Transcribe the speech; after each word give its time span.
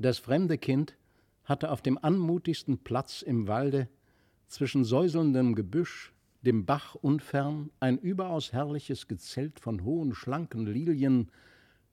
Das 0.00 0.20
fremde 0.20 0.58
Kind 0.58 0.96
hatte 1.42 1.72
auf 1.72 1.82
dem 1.82 1.98
anmutigsten 2.00 2.78
Platz 2.78 3.20
im 3.20 3.48
Walde 3.48 3.88
zwischen 4.46 4.84
säuselndem 4.84 5.56
Gebüsch, 5.56 6.12
dem 6.42 6.64
Bach 6.64 6.94
unfern, 6.94 7.70
ein 7.80 7.98
überaus 7.98 8.52
herrliches 8.52 9.08
Gezelt 9.08 9.58
von 9.58 9.82
hohen, 9.82 10.14
schlanken 10.14 10.66
Lilien, 10.66 11.32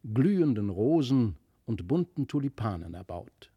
glühenden 0.03 0.69
Rosen 0.69 1.35
und 1.65 1.87
bunten 1.87 2.27
Tulipanen 2.27 2.93
erbaut. 2.93 3.51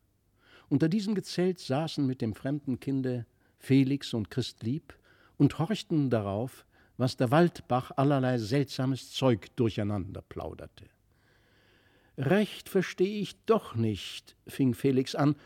Unter 0.71 0.89
diesem 0.89 1.15
Gezelt 1.15 1.59
saßen 1.59 2.07
mit 2.07 2.23
dem 2.23 2.35
fremden 2.35 2.81
Kinde 2.81 3.27
Felix 3.59 4.15
und 4.15 4.31
Christlieb 4.31 4.95
und 5.37 5.59
horchten 5.59 6.09
darauf, 6.09 6.65
was 6.97 7.19
der 7.19 7.31
Waldbach 7.31 7.91
allerlei 7.97 8.39
seltsames 8.39 9.13
Zeug 9.13 9.55
durcheinander 9.57 10.23
plauderte. 10.23 10.87
Recht 12.19 12.69
verstehe 12.69 13.21
ich 13.21 13.37
doch 13.47 13.77
nicht, 13.77 14.35
fing 14.49 14.75
Felix 14.75 15.15
an, 15.15 15.37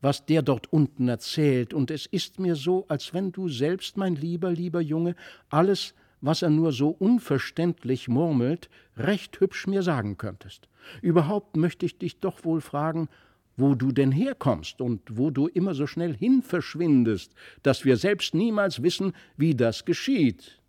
was 0.00 0.24
der 0.26 0.42
dort 0.42 0.72
unten 0.72 1.08
erzählt, 1.08 1.74
und 1.74 1.90
es 1.90 2.06
ist 2.06 2.38
mir 2.38 2.54
so, 2.54 2.86
als 2.88 3.12
wenn 3.12 3.32
du 3.32 3.48
selbst, 3.48 3.96
mein 3.96 4.14
lieber, 4.14 4.52
lieber 4.52 4.80
Junge, 4.80 5.16
alles, 5.48 5.92
was 6.20 6.42
er 6.42 6.50
nur 6.50 6.70
so 6.70 6.90
unverständlich 6.90 8.06
murmelt, 8.06 8.70
recht 8.96 9.40
hübsch 9.40 9.66
mir 9.66 9.82
sagen 9.82 10.18
könntest. 10.18 10.68
Überhaupt 11.02 11.56
möchte 11.56 11.84
ich 11.84 11.98
dich 11.98 12.20
doch 12.20 12.44
wohl 12.44 12.60
fragen, 12.60 13.08
wo 13.56 13.74
du 13.74 13.90
denn 13.90 14.12
herkommst 14.12 14.80
und 14.80 15.02
wo 15.10 15.30
du 15.30 15.48
immer 15.48 15.74
so 15.74 15.88
schnell 15.88 16.16
hin 16.16 16.42
verschwindest, 16.42 17.34
dass 17.64 17.84
wir 17.84 17.96
selbst 17.96 18.34
niemals 18.34 18.84
wissen, 18.84 19.14
wie 19.36 19.56
das 19.56 19.84
geschieht. 19.84 20.60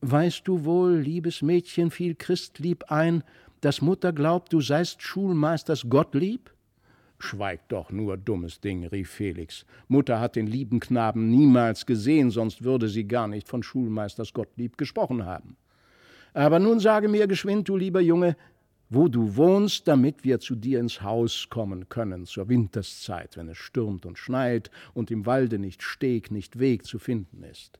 Weißt 0.00 0.48
du 0.48 0.64
wohl, 0.64 0.96
liebes 0.96 1.42
Mädchen, 1.42 1.90
fiel 1.90 2.14
Christlieb 2.14 2.90
ein, 2.90 3.22
dass 3.60 3.82
Mutter 3.82 4.12
glaubt, 4.12 4.52
du 4.52 4.60
seist 4.60 5.02
Schulmeisters 5.02 5.88
Gottlieb? 5.88 6.50
Schweig 7.18 7.68
doch 7.68 7.90
nur, 7.90 8.16
dummes 8.16 8.60
Ding, 8.60 8.86
rief 8.86 9.10
Felix. 9.10 9.66
Mutter 9.88 10.20
hat 10.20 10.36
den 10.36 10.46
lieben 10.46 10.80
Knaben 10.80 11.28
niemals 11.28 11.84
gesehen, 11.84 12.30
sonst 12.30 12.64
würde 12.64 12.88
sie 12.88 13.06
gar 13.06 13.28
nicht 13.28 13.46
von 13.46 13.62
Schulmeisters 13.62 14.32
Gottlieb 14.32 14.78
gesprochen 14.78 15.26
haben. 15.26 15.56
Aber 16.32 16.58
nun 16.58 16.80
sage 16.80 17.08
mir 17.08 17.26
geschwind, 17.26 17.68
du 17.68 17.76
lieber 17.76 18.00
Junge, 18.00 18.36
wo 18.88 19.08
du 19.08 19.36
wohnst, 19.36 19.86
damit 19.86 20.24
wir 20.24 20.40
zu 20.40 20.56
dir 20.56 20.80
ins 20.80 21.02
Haus 21.02 21.48
kommen 21.48 21.88
können 21.88 22.26
zur 22.26 22.48
Winterszeit, 22.48 23.36
wenn 23.36 23.48
es 23.48 23.58
stürmt 23.58 24.06
und 24.06 24.18
schneit 24.18 24.70
und 24.94 25.10
im 25.10 25.26
Walde 25.26 25.58
nicht 25.58 25.82
Steg, 25.82 26.30
nicht 26.30 26.58
Weg 26.58 26.84
zu 26.84 26.98
finden 26.98 27.44
ist. 27.44 27.78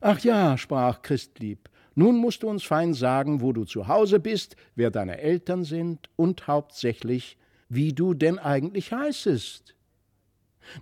Ach 0.00 0.20
ja, 0.20 0.56
sprach 0.56 1.02
Christlieb, 1.02 1.68
nun 1.96 2.18
musst 2.18 2.42
du 2.42 2.48
uns 2.48 2.62
fein 2.62 2.92
sagen, 2.92 3.40
wo 3.40 3.54
du 3.54 3.64
zu 3.64 3.88
Hause 3.88 4.20
bist, 4.20 4.54
wer 4.74 4.90
deine 4.90 5.18
Eltern 5.18 5.64
sind 5.64 6.10
und 6.14 6.46
hauptsächlich, 6.46 7.38
wie 7.70 7.94
du 7.94 8.12
denn 8.12 8.38
eigentlich 8.38 8.92
heißest. 8.92 9.74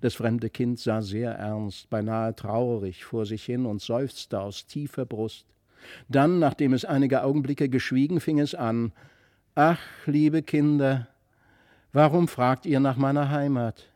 Das 0.01 0.15
fremde 0.15 0.51
Kind 0.51 0.81
sah 0.81 1.03
sehr 1.03 1.31
ernst, 1.33 1.89
beinahe 1.89 2.35
traurig 2.35 3.05
vor 3.05 3.27
sich 3.27 3.45
hin 3.45 3.65
und 3.65 3.81
seufzte 3.81 4.41
aus 4.41 4.67
tiefer 4.67 5.07
Brust. 5.07 5.47
Dann, 6.09 6.41
nachdem 6.41 6.73
es 6.73 6.85
einige 6.85 7.23
Augenblicke 7.23 7.69
geschwiegen, 7.69 8.21
fing 8.21 8.41
es 8.41 8.55
an 8.55 8.93
Ach, 9.55 9.79
liebe 10.07 10.43
Kinder, 10.43 11.07
warum 11.93 12.27
fragt 12.27 12.67
ihr 12.67 12.81
nach 12.81 12.97
meiner 12.97 13.31
Heimat? 13.31 13.89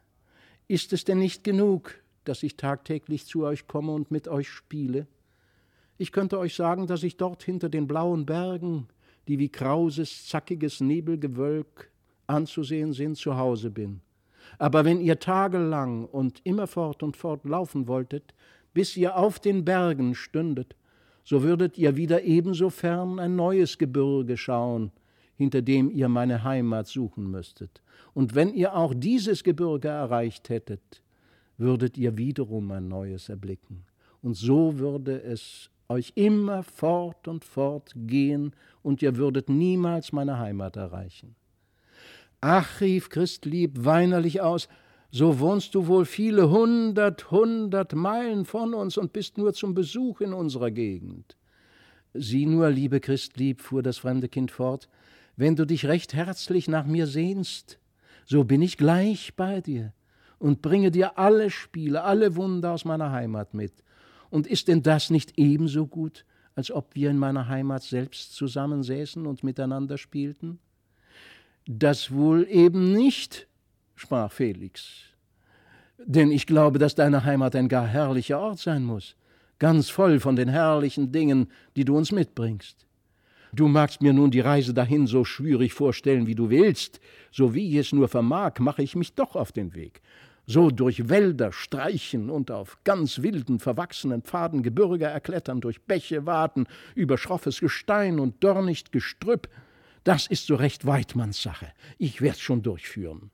Ist 0.68 0.92
es 0.92 1.04
denn 1.04 1.18
nicht 1.18 1.42
genug, 1.42 1.94
dass 2.22 2.44
ich 2.44 2.56
tagtäglich 2.56 3.26
zu 3.26 3.44
euch 3.44 3.66
komme 3.66 3.90
und 3.90 4.12
mit 4.12 4.28
euch 4.28 4.48
spiele? 4.48 5.08
Ich 5.98 6.12
könnte 6.12 6.38
euch 6.38 6.54
sagen, 6.54 6.86
dass 6.86 7.02
ich 7.02 7.16
dort 7.16 7.42
hinter 7.42 7.68
den 7.68 7.88
blauen 7.88 8.24
Bergen, 8.24 8.86
die 9.26 9.40
wie 9.40 9.48
krauses, 9.48 10.28
zackiges 10.28 10.80
Nebelgewölk 10.80 11.90
anzusehen 12.28 12.92
sind, 12.92 13.16
zu 13.16 13.36
Hause 13.36 13.70
bin. 13.70 14.00
Aber 14.58 14.84
wenn 14.84 15.00
ihr 15.00 15.18
tagelang 15.18 16.06
und 16.06 16.40
immerfort 16.44 17.02
und 17.02 17.16
fort 17.16 17.44
laufen 17.44 17.88
wolltet, 17.88 18.32
bis 18.72 18.96
ihr 18.96 19.16
auf 19.16 19.40
den 19.40 19.64
Bergen 19.64 20.14
stündet, 20.14 20.76
so 21.24 21.42
würdet 21.42 21.76
ihr 21.76 21.96
wieder 21.96 22.22
ebenso 22.22 22.70
fern 22.70 23.18
ein 23.18 23.34
neues 23.34 23.76
Gebirge 23.76 24.36
schauen, 24.36 24.92
hinter 25.36 25.62
dem 25.62 25.90
ihr 25.90 26.08
meine 26.08 26.44
Heimat 26.44 26.86
suchen 26.86 27.30
müsstet. 27.30 27.82
Und 28.14 28.34
wenn 28.36 28.54
ihr 28.54 28.74
auch 28.74 28.94
dieses 28.94 29.42
Gebirge 29.42 29.88
erreicht 29.88 30.48
hättet, 30.48 31.02
würdet 31.58 31.98
ihr 31.98 32.16
wiederum 32.16 32.70
ein 32.70 32.88
neues 32.88 33.28
erblicken. 33.28 33.84
Und 34.22 34.34
so 34.34 34.78
würde 34.78 35.20
es 35.22 35.70
euch 35.88 36.12
immer 36.16 36.62
fort 36.62 37.28
und 37.28 37.44
fort 37.44 37.92
gehen, 37.94 38.54
und 38.82 39.02
ihr 39.02 39.16
würdet 39.16 39.48
niemals 39.48 40.12
meine 40.12 40.38
Heimat 40.38 40.76
erreichen. 40.76 41.34
Ach, 42.40 42.80
rief 42.80 43.08
Christlieb 43.08 43.84
weinerlich 43.84 44.40
aus, 44.40 44.68
so 45.10 45.40
wohnst 45.40 45.74
du 45.74 45.86
wohl 45.86 46.04
viele 46.04 46.50
hundert, 46.50 47.30
hundert 47.30 47.94
Meilen 47.94 48.44
von 48.44 48.74
uns 48.74 48.96
und 48.96 49.12
bist 49.12 49.38
nur 49.38 49.54
zum 49.54 49.74
Besuch 49.74 50.20
in 50.20 50.32
unserer 50.32 50.70
Gegend. 50.70 51.36
Sieh 52.14 52.46
nur, 52.46 52.70
liebe 52.70 53.00
Christlieb, 53.00 53.60
fuhr 53.60 53.82
das 53.82 53.98
fremde 53.98 54.28
Kind 54.28 54.50
fort, 54.50 54.88
wenn 55.36 55.56
du 55.56 55.66
dich 55.66 55.86
recht 55.86 56.14
herzlich 56.14 56.68
nach 56.68 56.86
mir 56.86 57.06
sehnst, 57.06 57.78
so 58.26 58.44
bin 58.44 58.60
ich 58.60 58.76
gleich 58.76 59.34
bei 59.36 59.60
dir 59.60 59.92
und 60.38 60.62
bringe 60.62 60.90
dir 60.90 61.18
alle 61.18 61.50
Spiele, 61.50 62.04
alle 62.04 62.36
Wunder 62.36 62.72
aus 62.72 62.84
meiner 62.84 63.10
Heimat 63.10 63.54
mit. 63.54 63.72
Und 64.30 64.46
ist 64.46 64.68
denn 64.68 64.82
das 64.82 65.10
nicht 65.10 65.38
ebenso 65.38 65.86
gut, 65.86 66.24
als 66.54 66.70
ob 66.70 66.94
wir 66.94 67.10
in 67.10 67.18
meiner 67.18 67.48
Heimat 67.48 67.82
selbst 67.82 68.34
zusammensäßen 68.34 69.26
und 69.26 69.44
miteinander 69.44 69.96
spielten? 69.96 70.58
Das 71.66 72.12
wohl 72.12 72.46
eben 72.48 72.92
nicht, 72.92 73.46
sprach 73.94 74.32
Felix. 74.32 75.04
Denn 76.04 76.30
ich 76.30 76.46
glaube, 76.46 76.78
dass 76.78 76.94
deine 76.94 77.24
Heimat 77.24 77.54
ein 77.56 77.68
gar 77.68 77.86
herrlicher 77.86 78.38
Ort 78.38 78.58
sein 78.58 78.84
muss, 78.84 79.16
ganz 79.58 79.90
voll 79.90 80.20
von 80.20 80.36
den 80.36 80.48
herrlichen 80.48 81.12
Dingen, 81.12 81.48
die 81.76 81.84
du 81.84 81.96
uns 81.96 82.12
mitbringst. 82.12 82.86
Du 83.52 83.66
magst 83.66 84.02
mir 84.02 84.12
nun 84.12 84.30
die 84.30 84.40
Reise 84.40 84.74
dahin 84.74 85.06
so 85.06 85.24
schwierig 85.24 85.72
vorstellen, 85.72 86.26
wie 86.26 86.34
du 86.34 86.50
willst, 86.50 87.00
so 87.32 87.54
wie 87.54 87.70
ich 87.70 87.76
es 87.76 87.92
nur 87.92 88.08
vermag, 88.08 88.58
mache 88.58 88.82
ich 88.82 88.94
mich 88.94 89.14
doch 89.14 89.36
auf 89.36 89.52
den 89.52 89.74
Weg 89.74 90.02
so 90.48 90.70
durch 90.70 91.10
Wälder 91.10 91.52
streichen 91.52 92.30
und 92.30 92.50
auf 92.50 92.78
ganz 92.82 93.20
wilden, 93.20 93.58
verwachsenen 93.58 94.22
Pfaden 94.22 94.62
Gebirge 94.62 95.04
erklettern, 95.04 95.60
durch 95.60 95.82
Bäche 95.82 96.24
waten, 96.24 96.66
über 96.94 97.18
schroffes 97.18 97.60
Gestein 97.60 98.18
und 98.18 98.42
dornicht 98.42 98.90
Gestrüpp, 98.90 99.50
das 100.04 100.26
ist 100.26 100.46
so 100.46 100.54
recht 100.54 100.86
Weidmanns 100.86 101.42
Sache. 101.42 101.70
Ich 101.98 102.22
werd's 102.22 102.40
schon 102.40 102.62
durchführen. 102.62 103.30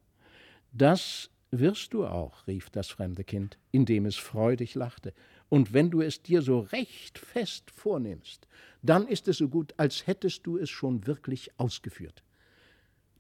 Das 0.72 1.30
wirst 1.52 1.94
du 1.94 2.04
auch, 2.04 2.48
rief 2.48 2.68
das 2.70 2.88
fremde 2.88 3.22
Kind, 3.22 3.58
indem 3.70 4.06
es 4.06 4.16
freudig 4.16 4.74
lachte. 4.74 5.14
Und 5.48 5.72
wenn 5.72 5.92
du 5.92 6.00
es 6.00 6.20
dir 6.20 6.42
so 6.42 6.58
recht 6.58 7.16
fest 7.18 7.70
vornimmst, 7.70 8.48
dann 8.82 9.06
ist 9.06 9.28
es 9.28 9.36
so 9.38 9.48
gut, 9.48 9.72
als 9.76 10.08
hättest 10.08 10.48
du 10.48 10.58
es 10.58 10.68
schon 10.68 11.06
wirklich 11.06 11.52
ausgeführt. 11.58 12.24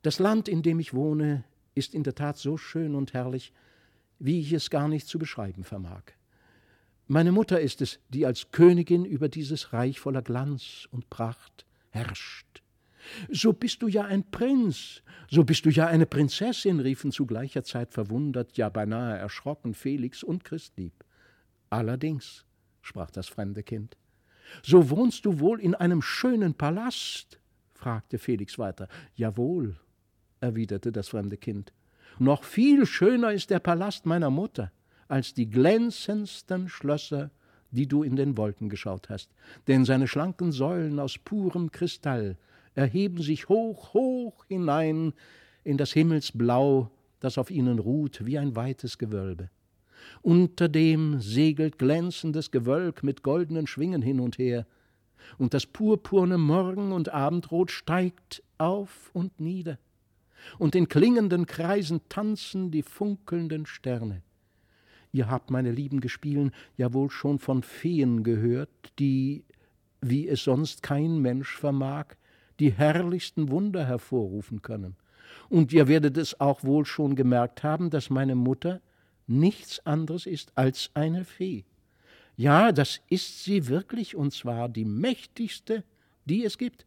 Das 0.02 0.18
Land, 0.18 0.48
in 0.48 0.62
dem 0.62 0.80
ich 0.80 0.94
wohne, 0.94 1.44
ist 1.76 1.94
in 1.94 2.02
der 2.02 2.16
Tat 2.16 2.38
so 2.38 2.56
schön 2.56 2.96
und 2.96 3.12
herrlich, 3.12 3.52
wie 4.24 4.40
ich 4.40 4.54
es 4.54 4.70
gar 4.70 4.88
nicht 4.88 5.06
zu 5.06 5.18
beschreiben 5.18 5.64
vermag. 5.64 6.02
Meine 7.06 7.30
Mutter 7.30 7.60
ist 7.60 7.82
es, 7.82 8.00
die 8.08 8.24
als 8.24 8.50
Königin 8.52 9.04
über 9.04 9.28
dieses 9.28 9.74
Reich 9.74 10.00
voller 10.00 10.22
Glanz 10.22 10.88
und 10.90 11.10
Pracht 11.10 11.66
herrscht. 11.90 12.62
So 13.30 13.52
bist 13.52 13.82
du 13.82 13.88
ja 13.88 14.06
ein 14.06 14.30
Prinz, 14.30 15.02
so 15.28 15.44
bist 15.44 15.66
du 15.66 15.70
ja 15.70 15.88
eine 15.88 16.06
Prinzessin, 16.06 16.80
riefen 16.80 17.12
zu 17.12 17.26
gleicher 17.26 17.64
Zeit 17.64 17.92
verwundert, 17.92 18.56
ja 18.56 18.70
beinahe 18.70 19.18
erschrocken 19.18 19.74
Felix 19.74 20.22
und 20.22 20.42
Christlieb. 20.42 21.04
Allerdings, 21.68 22.46
sprach 22.80 23.10
das 23.10 23.28
fremde 23.28 23.62
Kind. 23.62 23.98
So 24.62 24.88
wohnst 24.88 25.26
du 25.26 25.38
wohl 25.38 25.60
in 25.60 25.74
einem 25.74 26.00
schönen 26.00 26.54
Palast? 26.54 27.38
fragte 27.74 28.16
Felix 28.16 28.58
weiter. 28.58 28.88
Jawohl, 29.16 29.76
erwiderte 30.40 30.92
das 30.92 31.10
fremde 31.10 31.36
Kind. 31.36 31.74
Noch 32.18 32.44
viel 32.44 32.86
schöner 32.86 33.32
ist 33.32 33.50
der 33.50 33.58
Palast 33.58 34.06
meiner 34.06 34.30
Mutter 34.30 34.70
als 35.08 35.34
die 35.34 35.50
glänzendsten 35.50 36.68
Schlösser, 36.68 37.30
die 37.70 37.86
du 37.86 38.02
in 38.02 38.16
den 38.16 38.36
Wolken 38.36 38.68
geschaut 38.68 39.08
hast, 39.10 39.30
denn 39.66 39.84
seine 39.84 40.06
schlanken 40.06 40.52
Säulen 40.52 40.98
aus 41.00 41.18
purem 41.18 41.72
Kristall 41.72 42.38
erheben 42.74 43.20
sich 43.20 43.48
hoch, 43.48 43.94
hoch 43.94 44.44
hinein 44.46 45.12
in 45.64 45.76
das 45.76 45.92
Himmelsblau, 45.92 46.90
das 47.20 47.36
auf 47.36 47.50
ihnen 47.50 47.78
ruht 47.78 48.24
wie 48.24 48.38
ein 48.38 48.54
weites 48.54 48.98
Gewölbe. 48.98 49.50
Unter 50.22 50.68
dem 50.68 51.20
segelt 51.20 51.78
glänzendes 51.78 52.50
Gewölk 52.50 53.02
mit 53.02 53.22
goldenen 53.22 53.66
Schwingen 53.66 54.02
hin 54.02 54.20
und 54.20 54.38
her, 54.38 54.66
und 55.38 55.54
das 55.54 55.66
purpurne 55.66 56.38
Morgen- 56.38 56.92
und 56.92 57.08
Abendrot 57.08 57.70
steigt 57.70 58.42
auf 58.58 59.10
und 59.14 59.40
nieder 59.40 59.78
und 60.58 60.74
in 60.74 60.88
klingenden 60.88 61.46
Kreisen 61.46 62.00
tanzen 62.08 62.70
die 62.70 62.82
funkelnden 62.82 63.66
Sterne. 63.66 64.22
Ihr 65.12 65.30
habt, 65.30 65.50
meine 65.50 65.70
lieben 65.70 66.00
Gespielen, 66.00 66.50
ja 66.76 66.92
wohl 66.92 67.08
schon 67.08 67.38
von 67.38 67.62
Feen 67.62 68.24
gehört, 68.24 68.70
die, 68.98 69.44
wie 70.00 70.26
es 70.26 70.42
sonst 70.42 70.82
kein 70.82 71.18
Mensch 71.18 71.56
vermag, 71.56 72.06
die 72.58 72.72
herrlichsten 72.72 73.48
Wunder 73.48 73.86
hervorrufen 73.86 74.62
können. 74.62 74.96
Und 75.48 75.72
ihr 75.72 75.88
werdet 75.88 76.16
es 76.16 76.40
auch 76.40 76.64
wohl 76.64 76.84
schon 76.84 77.14
gemerkt 77.14 77.62
haben, 77.62 77.90
dass 77.90 78.10
meine 78.10 78.34
Mutter 78.34 78.80
nichts 79.26 79.84
anderes 79.86 80.26
ist 80.26 80.52
als 80.56 80.90
eine 80.94 81.24
Fee. 81.24 81.64
Ja, 82.36 82.72
das 82.72 83.00
ist 83.08 83.44
sie 83.44 83.68
wirklich, 83.68 84.16
und 84.16 84.32
zwar 84.32 84.68
die 84.68 84.84
mächtigste, 84.84 85.84
die 86.24 86.44
es 86.44 86.58
gibt. 86.58 86.86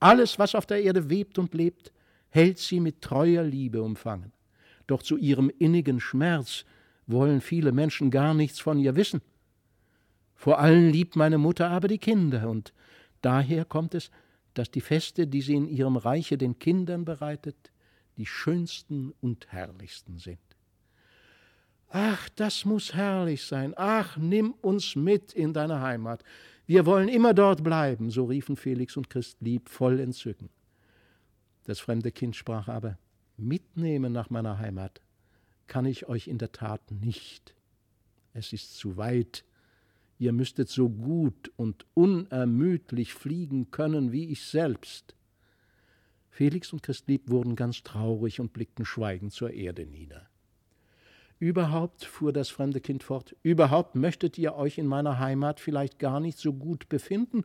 Alles, 0.00 0.38
was 0.38 0.54
auf 0.54 0.66
der 0.66 0.82
Erde 0.82 1.08
webt 1.08 1.38
und 1.38 1.54
lebt, 1.54 1.92
hält 2.34 2.58
sie 2.58 2.80
mit 2.80 3.00
treuer 3.00 3.44
Liebe 3.44 3.80
umfangen. 3.80 4.32
Doch 4.88 5.04
zu 5.04 5.16
ihrem 5.16 5.52
innigen 5.56 6.00
Schmerz 6.00 6.64
wollen 7.06 7.40
viele 7.40 7.70
Menschen 7.70 8.10
gar 8.10 8.34
nichts 8.34 8.58
von 8.58 8.76
ihr 8.80 8.96
wissen. 8.96 9.22
Vor 10.34 10.58
allen 10.58 10.90
liebt 10.90 11.14
meine 11.14 11.38
Mutter 11.38 11.70
aber 11.70 11.86
die 11.86 11.98
Kinder, 11.98 12.50
und 12.50 12.72
daher 13.22 13.64
kommt 13.64 13.94
es, 13.94 14.10
dass 14.52 14.68
die 14.68 14.80
Feste, 14.80 15.28
die 15.28 15.42
sie 15.42 15.54
in 15.54 15.68
ihrem 15.68 15.96
Reiche 15.96 16.36
den 16.36 16.58
Kindern 16.58 17.04
bereitet, 17.04 17.70
die 18.16 18.26
schönsten 18.26 19.12
und 19.20 19.46
herrlichsten 19.52 20.18
sind. 20.18 20.40
Ach, 21.88 22.28
das 22.30 22.64
muss 22.64 22.94
herrlich 22.94 23.44
sein. 23.44 23.74
Ach, 23.76 24.16
nimm 24.16 24.54
uns 24.60 24.96
mit 24.96 25.34
in 25.34 25.52
deine 25.52 25.82
Heimat. 25.82 26.24
Wir 26.66 26.84
wollen 26.84 27.08
immer 27.08 27.32
dort 27.32 27.62
bleiben, 27.62 28.10
so 28.10 28.24
riefen 28.24 28.56
Felix 28.56 28.96
und 28.96 29.08
Christlieb 29.08 29.68
voll 29.68 30.00
Entzücken. 30.00 30.50
Das 31.64 31.80
fremde 31.80 32.12
Kind 32.12 32.36
sprach 32.36 32.68
aber, 32.68 32.98
mitnehmen 33.36 34.12
nach 34.12 34.30
meiner 34.30 34.58
Heimat 34.58 35.00
kann 35.66 35.86
ich 35.86 36.08
euch 36.08 36.28
in 36.28 36.38
der 36.38 36.52
Tat 36.52 36.90
nicht. 36.90 37.54
Es 38.32 38.52
ist 38.52 38.76
zu 38.76 38.96
weit. 38.96 39.44
Ihr 40.18 40.32
müsstet 40.32 40.68
so 40.68 40.88
gut 40.88 41.50
und 41.56 41.86
unermüdlich 41.94 43.14
fliegen 43.14 43.70
können 43.70 44.12
wie 44.12 44.28
ich 44.28 44.42
selbst. 44.44 45.14
Felix 46.30 46.72
und 46.72 46.82
Christlieb 46.82 47.30
wurden 47.30 47.56
ganz 47.56 47.82
traurig 47.82 48.40
und 48.40 48.52
blickten 48.52 48.84
schweigend 48.84 49.32
zur 49.32 49.52
Erde 49.52 49.86
nieder. 49.86 50.28
Überhaupt, 51.38 52.04
fuhr 52.04 52.32
das 52.32 52.48
fremde 52.48 52.80
Kind 52.80 53.02
fort, 53.02 53.36
überhaupt 53.42 53.96
möchtet 53.96 54.38
ihr 54.38 54.54
euch 54.54 54.78
in 54.78 54.86
meiner 54.86 55.18
Heimat 55.18 55.60
vielleicht 55.60 55.98
gar 55.98 56.20
nicht 56.20 56.38
so 56.38 56.52
gut 56.52 56.88
befinden, 56.88 57.44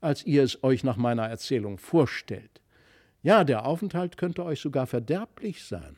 als 0.00 0.24
ihr 0.24 0.42
es 0.42 0.62
euch 0.62 0.84
nach 0.84 0.96
meiner 0.96 1.26
Erzählung 1.26 1.78
vorstellt. 1.78 2.60
Ja, 3.26 3.42
der 3.42 3.66
Aufenthalt 3.66 4.18
könnte 4.18 4.44
euch 4.44 4.60
sogar 4.60 4.86
verderblich 4.86 5.64
sein. 5.64 5.96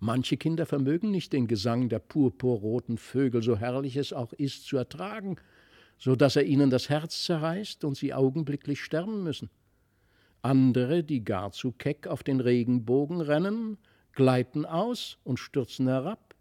Manche 0.00 0.36
Kinder 0.36 0.66
vermögen 0.66 1.10
nicht 1.10 1.32
den 1.32 1.46
Gesang 1.46 1.88
der 1.88 1.98
purpurroten 1.98 2.98
Vögel, 2.98 3.42
so 3.42 3.56
herrlich 3.56 3.96
es 3.96 4.12
auch 4.12 4.34
ist, 4.34 4.66
zu 4.66 4.76
ertragen, 4.76 5.36
so 5.96 6.14
dass 6.14 6.36
er 6.36 6.44
ihnen 6.44 6.68
das 6.68 6.90
Herz 6.90 7.24
zerreißt 7.24 7.84
und 7.84 7.96
sie 7.96 8.12
augenblicklich 8.12 8.84
sterben 8.84 9.22
müssen. 9.22 9.48
Andere, 10.42 11.02
die 11.04 11.24
gar 11.24 11.52
zu 11.52 11.72
keck 11.72 12.06
auf 12.06 12.22
den 12.22 12.40
Regenbogen 12.40 13.22
rennen, 13.22 13.78
gleiten 14.12 14.66
aus 14.66 15.16
und 15.24 15.38
stürzen 15.38 15.88
herab. 15.88 16.34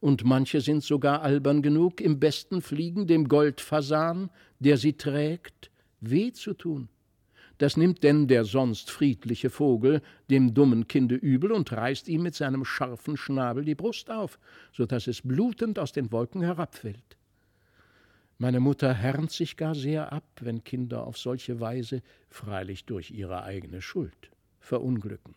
Und 0.00 0.24
manche 0.24 0.60
sind 0.60 0.82
sogar 0.82 1.22
albern 1.22 1.62
genug, 1.62 2.00
im 2.00 2.18
besten 2.18 2.60
Fliegen 2.60 3.06
dem 3.06 3.28
Goldfasan, 3.28 4.30
der 4.58 4.78
sie 4.78 4.94
trägt, 4.94 5.70
weh 6.00 6.32
zu 6.32 6.54
tun. 6.54 6.88
Das 7.60 7.76
nimmt 7.76 8.02
denn 8.04 8.26
der 8.26 8.46
sonst 8.46 8.90
friedliche 8.90 9.50
Vogel 9.50 10.00
dem 10.30 10.54
dummen 10.54 10.88
Kinde 10.88 11.14
übel 11.14 11.52
und 11.52 11.70
reißt 11.70 12.08
ihm 12.08 12.22
mit 12.22 12.34
seinem 12.34 12.64
scharfen 12.64 13.18
Schnabel 13.18 13.66
die 13.66 13.74
Brust 13.74 14.10
auf, 14.10 14.38
so 14.72 14.86
dass 14.86 15.06
es 15.06 15.20
blutend 15.20 15.78
aus 15.78 15.92
den 15.92 16.10
Wolken 16.10 16.40
herabfällt. 16.40 17.18
Meine 18.38 18.60
Mutter 18.60 18.94
härnt 18.94 19.30
sich 19.30 19.58
gar 19.58 19.74
sehr 19.74 20.10
ab, 20.10 20.24
wenn 20.40 20.64
Kinder 20.64 21.06
auf 21.06 21.18
solche 21.18 21.60
Weise, 21.60 22.00
freilich 22.30 22.86
durch 22.86 23.10
ihre 23.10 23.42
eigene 23.42 23.82
Schuld, 23.82 24.30
verunglücken. 24.58 25.34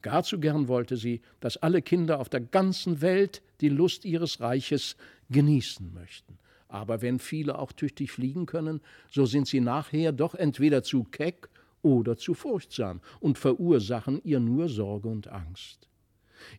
Gar 0.00 0.22
zu 0.22 0.38
gern 0.38 0.68
wollte 0.68 0.96
sie, 0.96 1.22
dass 1.40 1.56
alle 1.56 1.82
Kinder 1.82 2.20
auf 2.20 2.28
der 2.28 2.40
ganzen 2.40 3.00
Welt 3.00 3.42
die 3.60 3.68
Lust 3.68 4.04
ihres 4.04 4.40
Reiches 4.40 4.96
genießen 5.28 5.92
möchten. 5.92 6.38
Aber 6.68 7.00
wenn 7.02 7.18
viele 7.18 7.58
auch 7.58 7.72
tüchtig 7.72 8.12
fliegen 8.12 8.46
können, 8.46 8.80
so 9.10 9.26
sind 9.26 9.48
sie 9.48 9.60
nachher 9.60 10.12
doch 10.12 10.34
entweder 10.34 10.82
zu 10.82 11.04
keck 11.04 11.48
oder 11.82 12.16
zu 12.16 12.34
furchtsam 12.34 13.00
und 13.20 13.38
verursachen 13.38 14.20
ihr 14.22 14.40
nur 14.40 14.68
Sorge 14.68 15.08
und 15.08 15.28
Angst. 15.28 15.88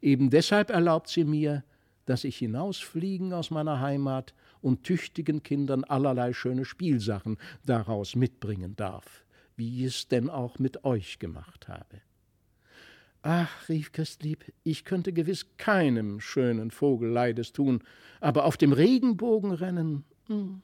Eben 0.01 0.29
deshalb 0.29 0.71
erlaubt 0.71 1.09
sie 1.09 1.23
mir, 1.23 1.63
dass 2.05 2.23
ich 2.23 2.37
hinausfliegen 2.37 3.33
aus 3.33 3.51
meiner 3.51 3.79
Heimat 3.81 4.33
und 4.61 4.83
tüchtigen 4.83 5.43
Kindern 5.43 5.83
allerlei 5.83 6.33
schöne 6.33 6.65
Spielsachen 6.65 7.37
daraus 7.65 8.15
mitbringen 8.15 8.75
darf, 8.75 9.23
wie 9.55 9.85
ich 9.85 9.85
es 9.85 10.07
denn 10.07 10.29
auch 10.29 10.57
mit 10.57 10.83
euch 10.85 11.19
gemacht 11.19 11.67
habe. 11.67 12.01
Ach, 13.21 13.67
rief 13.67 13.91
Christlieb, 13.91 14.45
ich 14.63 14.85
könnte 14.85 15.11
gewiss 15.11 15.45
keinem 15.57 16.21
schönen 16.21 16.71
Vogel 16.71 17.09
Leides 17.09 17.51
tun, 17.51 17.83
aber 18.21 18.45
auf 18.45 18.55
dem 18.55 18.71
Regenbogen 18.71 19.51
rennen 19.51 20.05
hm, 20.27 20.61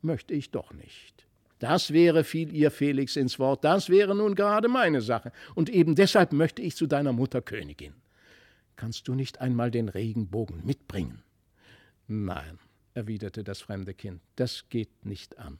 möchte 0.00 0.32
ich 0.32 0.50
doch 0.50 0.72
nicht. 0.72 1.26
Das 1.58 1.92
wäre, 1.92 2.24
fiel 2.24 2.54
ihr 2.54 2.70
Felix 2.70 3.16
ins 3.16 3.38
Wort, 3.38 3.64
das 3.64 3.90
wäre 3.90 4.14
nun 4.14 4.34
gerade 4.34 4.68
meine 4.68 5.02
Sache, 5.02 5.30
und 5.54 5.68
eben 5.68 5.94
deshalb 5.94 6.32
möchte 6.32 6.62
ich 6.62 6.74
zu 6.74 6.86
deiner 6.86 7.12
Mutter 7.12 7.42
Königin. 7.42 7.94
Kannst 8.76 9.06
du 9.06 9.14
nicht 9.14 9.40
einmal 9.40 9.70
den 9.70 9.88
Regenbogen 9.88 10.64
mitbringen? 10.64 11.22
Nein, 12.06 12.58
erwiderte 12.94 13.44
das 13.44 13.60
fremde 13.60 13.94
Kind, 13.94 14.20
das 14.36 14.68
geht 14.68 15.04
nicht 15.04 15.38
an. 15.38 15.58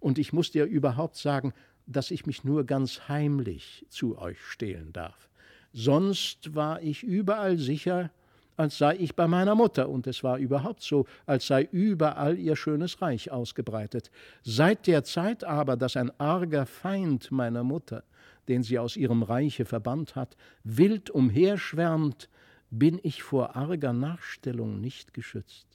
Und 0.00 0.18
ich 0.18 0.32
muss 0.32 0.50
dir 0.50 0.64
überhaupt 0.64 1.16
sagen, 1.16 1.54
dass 1.86 2.10
ich 2.10 2.26
mich 2.26 2.44
nur 2.44 2.64
ganz 2.64 3.08
heimlich 3.08 3.86
zu 3.88 4.18
euch 4.18 4.40
stehlen 4.40 4.92
darf. 4.92 5.28
Sonst 5.72 6.54
war 6.54 6.82
ich 6.82 7.02
überall 7.02 7.56
sicher, 7.56 8.10
als 8.56 8.78
sei 8.78 8.96
ich 8.96 9.16
bei 9.16 9.26
meiner 9.26 9.54
Mutter, 9.54 9.88
und 9.88 10.06
es 10.06 10.22
war 10.22 10.38
überhaupt 10.38 10.82
so, 10.82 11.06
als 11.26 11.46
sei 11.46 11.62
überall 11.72 12.38
ihr 12.38 12.56
schönes 12.56 13.00
Reich 13.00 13.30
ausgebreitet. 13.30 14.10
Seit 14.42 14.86
der 14.86 15.04
Zeit 15.04 15.44
aber, 15.44 15.76
dass 15.76 15.96
ein 15.96 16.12
arger 16.20 16.66
Feind 16.66 17.30
meiner 17.30 17.64
Mutter, 17.64 18.04
den 18.48 18.62
sie 18.62 18.78
aus 18.78 18.96
ihrem 18.96 19.22
Reiche 19.22 19.64
verbannt 19.64 20.14
hat, 20.14 20.36
wild 20.64 21.10
umherschwärmt, 21.10 22.28
bin 22.70 23.00
ich 23.02 23.22
vor 23.22 23.56
arger 23.56 23.92
Nachstellung 23.92 24.80
nicht 24.80 25.14
geschützt. 25.14 25.66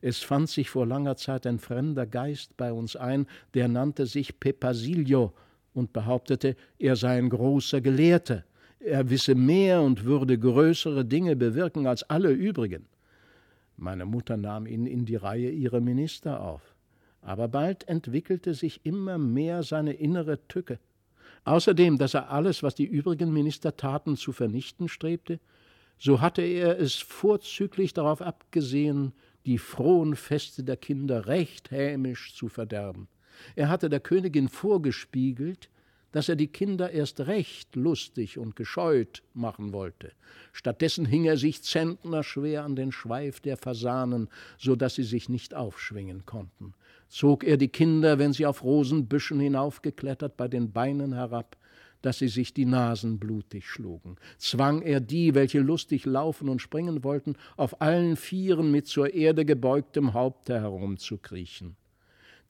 Es 0.00 0.18
fand 0.18 0.48
sich 0.48 0.68
vor 0.68 0.86
langer 0.86 1.16
Zeit 1.16 1.46
ein 1.46 1.58
fremder 1.58 2.06
Geist 2.06 2.56
bei 2.56 2.72
uns 2.72 2.96
ein, 2.96 3.26
der 3.54 3.68
nannte 3.68 4.06
sich 4.06 4.38
Pepasilio 4.38 5.32
und 5.72 5.92
behauptete, 5.92 6.56
er 6.78 6.96
sei 6.96 7.16
ein 7.16 7.30
großer 7.30 7.80
Gelehrter 7.80 8.44
er 8.80 9.10
wisse 9.10 9.34
mehr 9.34 9.82
und 9.82 10.04
würde 10.04 10.38
größere 10.38 11.04
Dinge 11.04 11.36
bewirken 11.36 11.86
als 11.86 12.02
alle 12.04 12.30
übrigen. 12.30 12.86
Meine 13.76 14.04
Mutter 14.04 14.36
nahm 14.36 14.66
ihn 14.66 14.86
in 14.86 15.04
die 15.04 15.16
Reihe 15.16 15.50
ihrer 15.50 15.80
Minister 15.80 16.40
auf. 16.40 16.74
Aber 17.22 17.48
bald 17.48 17.86
entwickelte 17.88 18.54
sich 18.54 18.80
immer 18.84 19.18
mehr 19.18 19.62
seine 19.62 19.92
innere 19.92 20.46
Tücke. 20.48 20.78
Außerdem, 21.44 21.98
dass 21.98 22.14
er 22.14 22.30
alles, 22.30 22.62
was 22.62 22.74
die 22.74 22.84
übrigen 22.84 23.32
Minister 23.32 23.76
taten, 23.76 24.16
zu 24.16 24.32
vernichten 24.32 24.88
strebte, 24.88 25.40
so 25.98 26.20
hatte 26.20 26.42
er 26.42 26.78
es 26.78 26.94
vorzüglich 26.94 27.92
darauf 27.92 28.22
abgesehen, 28.22 29.12
die 29.46 29.58
frohen 29.58 30.16
Feste 30.16 30.64
der 30.64 30.76
Kinder 30.76 31.26
recht 31.26 31.70
hämisch 31.70 32.34
zu 32.34 32.48
verderben. 32.48 33.08
Er 33.54 33.68
hatte 33.68 33.88
der 33.88 34.00
Königin 34.00 34.48
vorgespiegelt, 34.48 35.70
dass 36.12 36.28
er 36.28 36.36
die 36.36 36.48
Kinder 36.48 36.90
erst 36.90 37.20
recht 37.20 37.76
lustig 37.76 38.38
und 38.38 38.56
gescheut 38.56 39.22
machen 39.34 39.72
wollte. 39.72 40.12
Stattdessen 40.52 41.06
hing 41.06 41.24
er 41.24 41.36
sich 41.36 41.62
zentnerschwer 41.62 42.64
an 42.64 42.76
den 42.76 42.92
Schweif 42.92 43.40
der 43.40 43.56
Fasanen, 43.56 44.28
so 44.58 44.76
dass 44.76 44.94
sie 44.94 45.04
sich 45.04 45.28
nicht 45.28 45.54
aufschwingen 45.54 46.26
konnten. 46.26 46.74
Zog 47.08 47.44
er 47.44 47.56
die 47.56 47.68
Kinder, 47.68 48.18
wenn 48.18 48.32
sie 48.32 48.46
auf 48.46 48.62
Rosenbüschen 48.62 49.40
hinaufgeklettert, 49.40 50.36
bei 50.36 50.48
den 50.48 50.72
Beinen 50.72 51.12
herab, 51.12 51.56
dass 52.02 52.18
sie 52.18 52.28
sich 52.28 52.54
die 52.54 52.64
Nasen 52.64 53.18
blutig 53.18 53.68
schlugen. 53.68 54.16
Zwang 54.38 54.82
er 54.82 55.00
die, 55.00 55.34
welche 55.34 55.60
lustig 55.60 56.06
laufen 56.06 56.48
und 56.48 56.62
springen 56.62 57.04
wollten, 57.04 57.36
auf 57.56 57.80
allen 57.80 58.16
Vieren 58.16 58.70
mit 58.70 58.86
zur 58.86 59.12
Erde 59.12 59.44
gebeugtem 59.44 60.14
Haupte 60.14 60.60
herumzukriechen. 60.60 61.76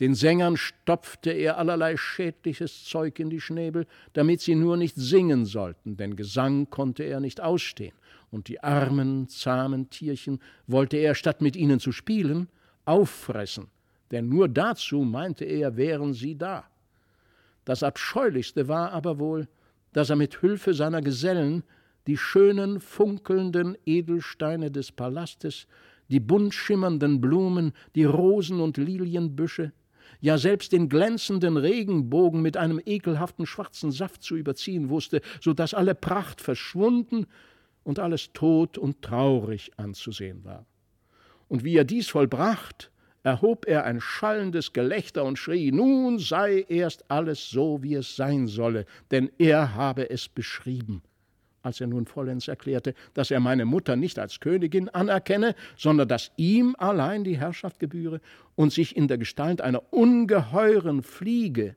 Den 0.00 0.14
Sängern 0.14 0.57
stopfte 0.57 1.30
er 1.30 1.59
allerlei 1.59 1.99
schädliches 1.99 2.85
Zeug 2.85 3.19
in 3.19 3.28
die 3.28 3.40
Schnäbel, 3.40 3.87
damit 4.14 4.40
sie 4.40 4.54
nur 4.54 4.78
nicht 4.78 4.97
singen 4.97 5.45
sollten, 5.45 5.99
denn 5.99 6.16
Gesang 6.16 6.71
konnte 6.71 7.02
er 7.02 7.21
nicht 7.21 7.42
ausstehen, 7.42 7.95
und 8.30 8.49
die 8.49 8.62
armen, 8.62 9.28
zahmen 9.28 9.90
Tierchen 9.90 10.40
wollte 10.66 10.97
er, 10.97 11.14
statt 11.14 11.42
mit 11.42 11.54
ihnen 11.54 11.80
zu 11.80 11.92
spielen, 11.92 12.49
auffressen, 12.87 13.66
denn 14.11 14.30
nur 14.30 14.49
dazu, 14.49 15.00
meinte 15.00 15.45
er, 15.45 15.76
wären 15.76 16.14
sie 16.14 16.35
da. 16.35 16.64
Das 17.66 17.83
Abscheulichste 17.83 18.69
war 18.69 18.92
aber 18.92 19.19
wohl, 19.19 19.49
dass 19.92 20.09
er 20.09 20.16
mit 20.16 20.40
Hülfe 20.40 20.73
seiner 20.73 21.02
Gesellen 21.02 21.62
die 22.07 22.16
schönen, 22.16 22.80
funkelnden 22.80 23.76
Edelsteine 23.85 24.71
des 24.71 24.92
Palastes, 24.92 25.66
die 26.09 26.21
bunt 26.21 26.54
schimmernden 26.54 27.21
Blumen, 27.21 27.73
die 27.95 28.04
Rosen 28.04 28.61
und 28.61 28.78
Lilienbüsche, 28.78 29.73
ja 30.21 30.38
selbst 30.38 30.73
den 30.73 30.88
glänzenden 30.88 31.57
Regenbogen 31.57 32.43
mit 32.43 32.57
einem 32.57 32.81
ekelhaften 32.85 33.47
schwarzen 33.47 33.93
Saft 33.93 34.23
zu 34.23 34.37
überziehen 34.37 34.88
wusste, 34.88 35.21
so 35.40 35.52
dass 35.52 35.75
alle 35.75 35.95
Pracht 35.95 36.40
verschwunden 36.40 37.26
und 37.83 37.99
alles 37.99 38.33
tot 38.33 38.79
und 38.79 39.02
traurig 39.02 39.73
anzusehen 39.76 40.45
war. 40.45 40.67
Und 41.49 41.64
wie 41.64 41.76
er 41.76 41.85
dies 41.85 42.09
vollbracht, 42.09 42.90
erhob 43.23 43.67
er 43.67 43.85
ein 43.85 44.00
schallendes 44.00 44.73
Gelächter 44.73 45.25
und 45.25 45.38
schrie, 45.38 45.73
nun 45.73 46.19
sei 46.19 46.64
erst 46.69 47.11
alles 47.11 47.50
so, 47.50 47.83
wie 47.83 47.95
es 47.95 48.17
sein 48.17 48.47
solle, 48.47 48.87
denn 49.11 49.31
er 49.38 49.75
habe 49.75 50.09
es 50.11 50.29
beschrieben 50.29 51.02
als 51.62 51.81
er 51.81 51.87
nun 51.87 52.07
vollends 52.07 52.49
erklärte, 52.49 52.95
dass 53.14 53.31
er 53.31 53.40
meine 53.40 53.64
Mutter 53.64 53.97
nicht 53.97 54.19
als 54.19 54.40
Königin 54.40 54.88
anerkenne, 54.88 55.55
sondern 55.76 56.09
dass 56.09 56.33
ihm 56.37 56.75
allein 56.79 57.25
die 57.25 57.38
Herrschaft 57.38 57.79
gebühre 57.79 58.21
und 58.55 58.73
sich 58.73 58.97
in 58.97 59.09
der 59.09 59.19
Gestalt 59.19 59.61
einer 59.61 59.93
ungeheuren 59.93 61.02
Fliege 61.02 61.76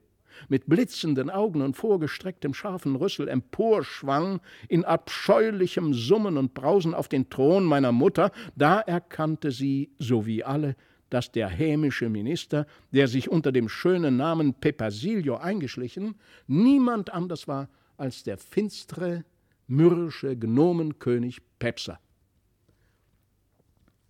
mit 0.49 0.67
blitzenden 0.67 1.29
Augen 1.29 1.61
und 1.61 1.75
vorgestrecktem 1.75 2.53
scharfen 2.53 2.95
Rüssel 2.95 3.27
emporschwang, 3.27 4.41
in 4.67 4.83
abscheulichem 4.85 5.93
Summen 5.93 6.37
und 6.37 6.53
Brausen 6.53 6.93
auf 6.93 7.07
den 7.07 7.29
Thron 7.29 7.63
meiner 7.65 7.91
Mutter, 7.91 8.31
da 8.55 8.79
erkannte 8.79 9.51
sie, 9.51 9.91
so 9.99 10.25
wie 10.25 10.43
alle, 10.43 10.75
dass 11.09 11.31
der 11.31 11.47
hämische 11.47 12.09
Minister, 12.09 12.65
der 12.91 13.07
sich 13.07 13.29
unter 13.29 13.51
dem 13.51 13.69
schönen 13.69 14.17
Namen 14.17 14.55
Pepasilio 14.55 15.37
eingeschlichen, 15.37 16.15
niemand 16.47 17.13
anders 17.13 17.47
war 17.47 17.69
als 17.97 18.23
der 18.23 18.37
finstere, 18.37 19.23
mürrische 19.67 20.35
Gnomenkönig 20.37 21.41
Pepser. 21.59 21.99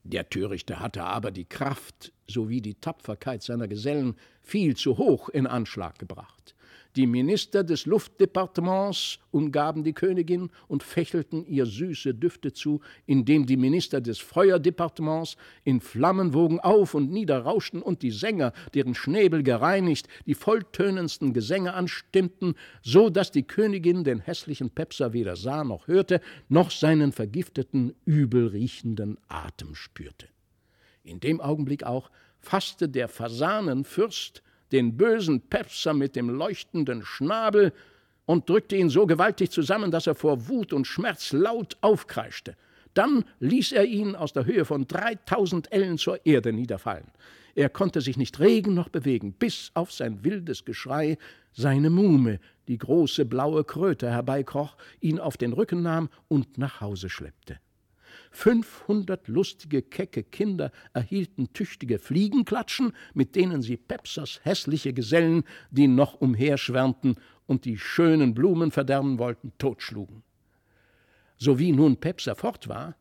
Der 0.03 0.29
Törichte 0.29 0.79
hatte 0.79 1.03
aber 1.03 1.31
die 1.31 1.45
Kraft 1.45 2.11
sowie 2.27 2.61
die 2.61 2.75
Tapferkeit 2.75 3.41
seiner 3.41 3.67
Gesellen 3.67 4.15
viel 4.41 4.75
zu 4.75 4.97
hoch 4.97 5.29
in 5.29 5.47
Anschlag 5.47 5.97
gebracht. 5.97 6.52
Die 6.95 7.07
Minister 7.07 7.63
des 7.63 7.87
Luftdepartements 7.87 9.17
umgaben 9.31 9.83
die 9.83 9.93
Königin 9.93 10.51
und 10.67 10.83
fächelten 10.83 11.43
ihr 11.47 11.65
süße 11.65 12.13
Düfte 12.13 12.53
zu, 12.53 12.81
indem 13.07 13.47
die 13.47 13.57
Minister 13.57 13.99
des 13.99 14.19
Feuerdepartements 14.19 15.35
in 15.63 15.81
Flammenwogen 15.81 16.59
auf 16.59 16.93
und 16.93 17.11
nieder 17.11 17.39
rauschten 17.39 17.81
und 17.81 18.03
die 18.03 18.11
Sänger, 18.11 18.53
deren 18.75 18.93
Schnäbel 18.93 19.41
gereinigt, 19.41 20.07
die 20.27 20.35
volltönendsten 20.35 21.33
Gesänge 21.33 21.73
anstimmten, 21.73 22.53
so 22.83 23.09
dass 23.09 23.31
die 23.31 23.43
Königin 23.43 24.03
den 24.03 24.19
hässlichen 24.19 24.69
Pepser 24.69 25.13
weder 25.13 25.35
sah 25.35 25.63
noch 25.63 25.87
hörte, 25.87 26.21
noch 26.47 26.69
seinen 26.69 27.11
vergifteten, 27.11 27.95
übelriechenden 28.05 29.17
Atem 29.27 29.73
spürte. 29.73 30.27
In 31.03 31.19
dem 31.19 31.41
Augenblick 31.41 31.83
auch 31.85 32.11
fasste 32.39 32.87
der 32.87 33.07
Fasanenfürst 33.07 34.43
den 34.73 34.97
bösen 34.97 35.39
Pepser 35.39 35.93
mit 35.93 36.15
dem 36.15 36.29
leuchtenden 36.29 37.05
Schnabel 37.05 37.71
und 38.25 38.49
drückte 38.49 38.75
ihn 38.75 38.89
so 38.89 39.05
gewaltig 39.05 39.51
zusammen, 39.51 39.91
dass 39.91 40.07
er 40.07 40.15
vor 40.15 40.49
Wut 40.49 40.73
und 40.73 40.87
Schmerz 40.87 41.31
laut 41.31 41.77
aufkreischte. 41.81 42.55
Dann 42.93 43.23
ließ 43.39 43.71
er 43.71 43.85
ihn 43.85 44.15
aus 44.15 44.33
der 44.33 44.45
Höhe 44.45 44.65
von 44.65 44.87
dreitausend 44.87 45.71
Ellen 45.71 45.97
zur 45.97 46.25
Erde 46.25 46.51
niederfallen. 46.53 47.11
Er 47.55 47.69
konnte 47.69 48.01
sich 48.01 48.17
nicht 48.17 48.39
regen 48.39 48.73
noch 48.73 48.89
bewegen, 48.89 49.33
bis 49.33 49.71
auf 49.75 49.91
sein 49.91 50.23
wildes 50.23 50.65
Geschrei 50.65 51.17
seine 51.51 51.89
Muhme, 51.89 52.39
die 52.67 52.77
große 52.77 53.25
blaue 53.25 53.63
Kröte, 53.63 54.09
herbeikroch, 54.09 54.75
ihn 55.01 55.19
auf 55.19 55.37
den 55.37 55.53
Rücken 55.53 55.83
nahm 55.83 56.09
und 56.27 56.57
nach 56.57 56.81
Hause 56.81 57.09
schleppte. 57.09 57.59
Fünfhundert 58.35 59.27
lustige, 59.27 59.83
kecke 59.83 60.23
Kinder 60.23 60.71
erhielten 60.93 61.53
tüchtige 61.53 61.99
Fliegenklatschen, 61.99 62.93
mit 63.13 63.35
denen 63.35 63.61
sie 63.61 63.77
Pepsers 63.77 64.41
hässliche 64.43 64.91
Gesellen, 64.91 65.43
die 65.69 65.87
noch 65.87 66.15
umherschwärmten 66.19 67.15
und 67.45 67.65
die 67.65 67.77
schönen 67.77 68.33
Blumen 68.33 68.71
verderben 68.71 69.19
wollten, 69.19 69.53
totschlugen. 69.59 70.23
So 71.37 71.59
wie 71.59 71.71
nun 71.71 71.97
Pepser 71.97 72.35
fort 72.35 72.67
war, 72.67 72.95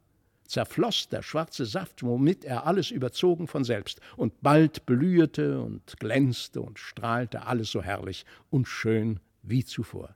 zerfloß 0.45 1.09
der 1.09 1.23
schwarze 1.23 1.65
Saft, 1.65 2.03
womit 2.03 2.45
er 2.45 2.67
alles 2.67 2.91
überzogen 2.91 3.47
von 3.47 3.65
selbst, 3.65 4.01
und 4.19 4.43
bald 4.43 4.85
blühete 4.85 5.63
und 5.63 5.99
glänzte 5.99 6.61
und 6.61 6.79
strahlte 6.79 7.47
alles 7.47 7.71
so 7.71 7.83
herrlich 7.83 8.27
und 8.51 8.69
schön 8.69 9.19
wie 9.43 9.65
zuvor. 9.65 10.15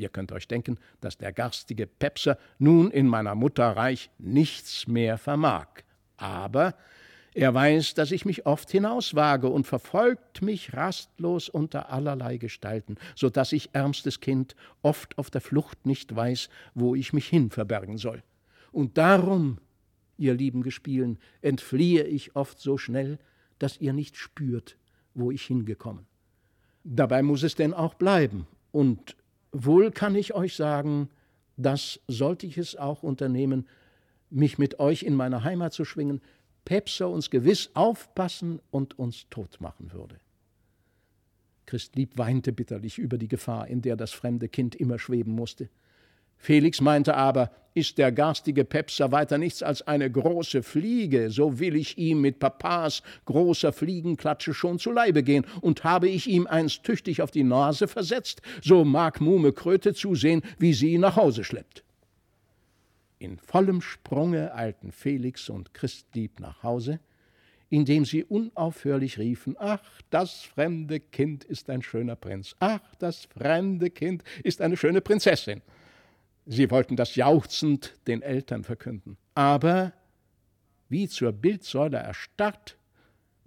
Ihr 0.00 0.08
könnt 0.08 0.32
euch 0.32 0.48
denken, 0.48 0.78
dass 1.02 1.18
der 1.18 1.30
garstige 1.30 1.86
Pepser 1.86 2.38
nun 2.58 2.90
in 2.90 3.06
meiner 3.06 3.34
Mutter 3.34 3.76
Reich 3.76 4.10
nichts 4.18 4.88
mehr 4.88 5.18
vermag. 5.18 5.66
Aber 6.16 6.74
er 7.34 7.52
weiß, 7.52 7.92
dass 7.92 8.10
ich 8.10 8.24
mich 8.24 8.46
oft 8.46 8.70
hinauswage 8.70 9.48
und 9.48 9.66
verfolgt 9.66 10.40
mich 10.40 10.72
rastlos 10.72 11.50
unter 11.50 11.92
allerlei 11.92 12.38
Gestalten, 12.38 12.96
so 13.14 13.28
dass 13.28 13.52
ich, 13.52 13.74
ärmstes 13.74 14.20
Kind, 14.20 14.56
oft 14.80 15.18
auf 15.18 15.28
der 15.28 15.42
Flucht 15.42 15.84
nicht 15.84 16.16
weiß, 16.16 16.48
wo 16.74 16.94
ich 16.94 17.12
mich 17.12 17.28
hin 17.28 17.50
verbergen 17.50 17.98
soll. 17.98 18.22
Und 18.72 18.96
darum, 18.96 19.58
ihr 20.16 20.32
lieben 20.32 20.62
Gespielen, 20.62 21.18
entfliehe 21.42 22.04
ich 22.04 22.34
oft 22.36 22.58
so 22.58 22.78
schnell, 22.78 23.18
dass 23.58 23.78
ihr 23.82 23.92
nicht 23.92 24.16
spürt, 24.16 24.78
wo 25.12 25.30
ich 25.30 25.42
hingekommen. 25.42 26.06
Dabei 26.84 27.22
muss 27.22 27.42
es 27.42 27.54
denn 27.54 27.74
auch 27.74 27.92
bleiben, 27.92 28.46
und 28.72 29.16
Wohl 29.52 29.90
kann 29.90 30.14
ich 30.14 30.34
euch 30.34 30.54
sagen, 30.56 31.10
dass, 31.56 32.00
sollte 32.06 32.46
ich 32.46 32.58
es 32.58 32.76
auch 32.76 33.02
unternehmen, 33.02 33.66
mich 34.30 34.58
mit 34.58 34.78
euch 34.78 35.02
in 35.02 35.14
meine 35.14 35.44
Heimat 35.44 35.72
zu 35.72 35.84
schwingen, 35.84 36.20
Pepser 36.64 37.08
uns 37.08 37.30
gewiss 37.30 37.70
aufpassen 37.74 38.60
und 38.70 38.98
uns 38.98 39.26
tot 39.30 39.60
machen 39.60 39.92
würde. 39.92 40.20
Christlieb 41.66 42.18
weinte 42.18 42.52
bitterlich 42.52 42.98
über 42.98 43.18
die 43.18 43.28
Gefahr, 43.28 43.68
in 43.68 43.82
der 43.82 43.96
das 43.96 44.12
fremde 44.12 44.48
Kind 44.48 44.74
immer 44.74 44.98
schweben 44.98 45.32
musste. 45.32 45.68
Felix 46.40 46.80
meinte 46.80 47.14
aber, 47.14 47.50
ist 47.74 47.98
der 47.98 48.10
garstige 48.10 48.64
Pepser 48.64 49.12
weiter 49.12 49.38
nichts 49.38 49.62
als 49.62 49.82
eine 49.82 50.10
große 50.10 50.62
Fliege, 50.62 51.30
so 51.30 51.60
will 51.60 51.76
ich 51.76 51.98
ihm 51.98 52.22
mit 52.22 52.38
Papas 52.38 53.02
großer 53.26 53.72
Fliegenklatsche 53.72 54.54
schon 54.54 54.78
zu 54.78 54.90
Leibe 54.90 55.22
gehen, 55.22 55.46
und 55.60 55.84
habe 55.84 56.08
ich 56.08 56.28
ihm 56.28 56.46
eins 56.46 56.82
tüchtig 56.82 57.22
auf 57.22 57.30
die 57.30 57.44
Nase 57.44 57.86
versetzt, 57.86 58.40
so 58.62 58.84
mag 58.84 59.20
Muhme 59.20 59.52
Kröte 59.52 59.94
zusehen, 59.94 60.42
wie 60.58 60.72
sie 60.72 60.94
ihn 60.94 61.02
nach 61.02 61.16
Hause 61.16 61.44
schleppt. 61.44 61.84
In 63.18 63.36
vollem 63.36 63.82
Sprunge 63.82 64.54
eilten 64.54 64.92
Felix 64.92 65.50
und 65.50 65.74
Christlieb 65.74 66.40
nach 66.40 66.62
Hause, 66.62 67.00
indem 67.68 68.06
sie 68.06 68.24
unaufhörlich 68.24 69.18
riefen, 69.18 69.56
ach, 69.58 69.82
das 70.08 70.42
fremde 70.42 71.00
Kind 71.00 71.44
ist 71.44 71.68
ein 71.68 71.82
schöner 71.82 72.16
Prinz, 72.16 72.56
ach, 72.58 72.80
das 72.98 73.26
fremde 73.26 73.90
Kind 73.90 74.24
ist 74.42 74.62
eine 74.62 74.78
schöne 74.78 75.02
Prinzessin. 75.02 75.60
Sie 76.52 76.68
wollten 76.72 76.96
das 76.96 77.14
jauchzend 77.14 77.94
den 78.08 78.22
Eltern 78.22 78.64
verkünden. 78.64 79.16
Aber, 79.36 79.92
wie 80.88 81.08
zur 81.08 81.30
Bildsäule 81.30 81.98
erstarrt, 81.98 82.76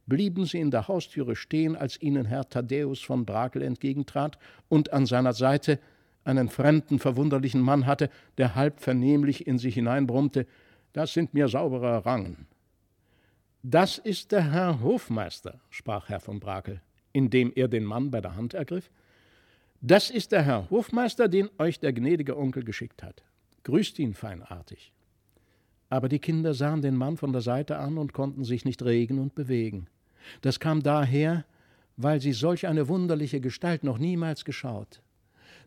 blieben 0.06 0.46
sie 0.46 0.62
in 0.62 0.72
der 0.72 0.88
Haustüre 0.88 1.36
stehen, 1.36 1.76
als 1.76 2.02
ihnen 2.02 2.26
Herr 2.26 2.48
Thaddäus 2.48 3.02
von 3.02 3.26
Brakel 3.26 3.62
entgegentrat 3.62 4.40
und 4.70 4.94
an 4.94 5.06
seiner 5.06 5.34
Seite 5.34 5.80
einen 6.24 6.48
fremden, 6.48 6.98
verwunderlichen 6.98 7.60
Mann 7.60 7.86
hatte, 7.86 8.10
der 8.38 8.56
halb 8.56 8.80
vernehmlich 8.80 9.48
in 9.48 9.58
sich 9.58 9.74
hineinbrummte: 9.74 10.48
Das 10.94 11.12
sind 11.12 11.34
mir 11.34 11.50
saubere 11.50 12.06
Rangen. 12.06 12.48
Das 13.64 13.98
ist 13.98 14.32
der 14.32 14.50
Herr 14.50 14.80
Hofmeister, 14.80 15.60
sprach 15.70 16.08
Herr 16.08 16.22
von 16.22 16.40
Brakel, 16.40 16.80
indem 17.12 17.52
er 17.54 17.68
den 17.68 17.84
Mann 17.84 18.12
bei 18.12 18.22
der 18.22 18.38
Hand 18.38 18.54
ergriff. 18.54 18.90
Das 19.86 20.10
ist 20.10 20.32
der 20.32 20.44
Herr 20.44 20.70
Hofmeister, 20.70 21.28
den 21.28 21.50
euch 21.58 21.78
der 21.78 21.92
gnädige 21.92 22.38
Onkel 22.38 22.64
geschickt 22.64 23.04
hat. 23.04 23.22
Grüßt 23.64 24.00
ihn 24.00 24.14
feinartig. 24.14 24.94
Aber 25.90 26.08
die 26.08 26.20
Kinder 26.20 26.54
sahen 26.54 26.82
den 26.82 26.96
Mann 26.96 27.18
von 27.18 27.34
der 27.34 27.42
Seite 27.42 27.78
an 27.78 27.98
und 27.98 28.14
konnten 28.14 28.46
sich 28.46 28.64
nicht 28.64 28.82
regen 28.82 29.20
und 29.20 29.36
bewegen. 29.36 29.88
Das 30.40 30.62
kam 30.62 30.84
daher, 30.84 31.44
weil 31.98 32.22
sie 32.22 32.32
solch 32.32 32.66
eine 32.66 32.88
wunderliche 32.88 33.42
Gestalt 33.42 33.84
noch 33.84 33.98
niemals 33.98 34.46
geschaut. 34.46 35.02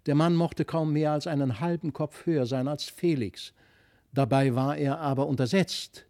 Der 0.06 0.14
Mann 0.14 0.34
mochte 0.34 0.64
kaum 0.64 0.94
mehr 0.94 1.12
als 1.12 1.26
einen 1.26 1.60
halben 1.60 1.92
Kopf 1.92 2.24
höher 2.24 2.46
sein 2.46 2.68
als 2.68 2.84
Felix. 2.84 3.52
Dabei 4.14 4.54
war 4.54 4.78
er 4.78 4.98
aber 4.98 5.26
untersetzt. 5.26 6.06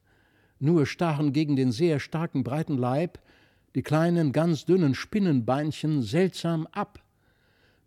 Nur 0.60 0.86
stachen 0.86 1.32
gegen 1.32 1.56
den 1.56 1.72
sehr 1.72 1.98
starken 1.98 2.44
breiten 2.44 2.78
Leib 2.78 3.18
die 3.74 3.82
kleinen, 3.82 4.30
ganz 4.30 4.64
dünnen 4.64 4.94
Spinnenbeinchen 4.94 6.02
seltsam 6.02 6.68
ab. 6.70 7.02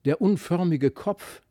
Der 0.10 0.22
unförmige 0.22 0.90
Kopf 0.90 1.44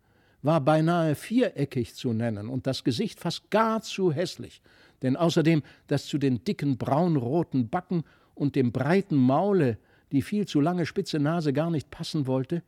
war 0.43 0.61
beinahe 0.61 1.15
viereckig 1.15 1.95
zu 1.95 2.13
nennen 2.13 2.49
und 2.49 2.67
das 2.67 2.83
Gesicht 2.83 3.21
fast 3.21 3.53
gar 3.53 3.83
zu 3.83 4.11
hässlich, 4.11 4.63
denn 5.01 5.17
außerdem 5.17 5.63
das 5.87 6.07
zu 6.07 6.19
den 6.19 6.43
dicken 6.43 6.77
braunroten 6.77 7.69
Backen 7.69 8.03
und 8.35 8.57
dem 8.57 8.73
breiten 8.73 9.15
Maule 9.15 9.79
die 10.11 10.23
viel 10.23 10.45
zu 10.45 10.61
lange 10.61 10.87
spitze 10.87 11.21
Nase 11.21 11.53
gar 11.53 11.71
nicht 11.71 11.89
passen 11.93 12.27
wollte, 12.27 12.65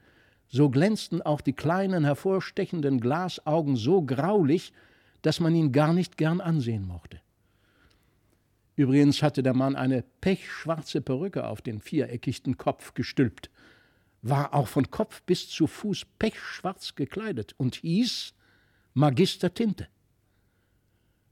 so 0.47 0.71
glänzten 0.71 1.23
auch 1.23 1.41
die 1.41 1.55
kleinen 1.55 2.05
hervorstechenden 2.05 3.01
Glasaugen 3.01 3.75
so 3.75 4.01
graulich, 4.01 4.73
dass 5.23 5.41
man 5.41 5.57
ihn 5.57 5.73
gar 5.73 5.93
nicht 5.93 6.17
gern 6.17 6.41
ansehen 6.41 6.87
mochte. 6.87 7.21
Übrigens 8.77 9.25
hatte 9.25 9.43
der 9.43 9.55
Mann 9.55 9.75
eine 9.75 10.05
pechschwarze 10.21 11.01
Perücke 11.01 11.49
auf 11.49 11.63
den 11.63 11.81
viereckigen 11.81 12.59
Kopf 12.59 12.95
gestülpt, 12.95 13.51
war 14.23 14.55
auch 14.55 14.69
von 14.69 14.91
Kopf 14.91 15.23
bis 15.23 15.49
zu 15.49 15.67
Fuß 15.67 16.05
pechschwarz 16.19 16.95
gekleidet 16.95 17.55
und 17.57 17.77
hieß 17.77 18.35
Magister 18.95 19.53
Tinte. 19.55 19.89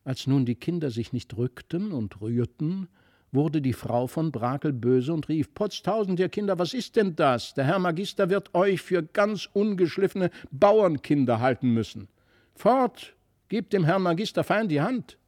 Als 0.04 0.26
nun 0.26 0.47
die 0.47 0.54
Kinder 0.54 0.90
sich 0.90 1.12
nicht 1.12 1.37
rückten 1.37 1.92
und 1.92 2.21
rührten, 2.21 2.88
wurde 3.30 3.61
die 3.61 3.75
Frau 3.75 4.07
von 4.07 4.33
Brakel 4.33 4.73
böse 4.73 5.12
und 5.12 5.28
rief: 5.28 5.52
Potztausend, 5.52 6.18
ihr 6.18 6.28
Kinder, 6.28 6.59
was 6.59 6.73
ist 6.73 6.97
denn 6.97 7.14
das? 7.14 7.54
Der 7.54 7.64
Herr 7.64 7.78
Magister 7.78 8.30
wird 8.30 8.54
euch 8.54 8.80
für 8.80 9.02
ganz 9.02 9.49
ungeschliffene 9.52 10.30
Bauernkinder 10.50 11.40
halten 11.40 11.71
müssen. 11.75 12.09
Fort, 12.54 13.14
gebt 13.49 13.73
dem 13.73 13.85
Herrn 13.85 14.02
Magister 14.02 14.45
fein 14.45 14.68
die 14.68 14.80
Hand. 14.80 15.18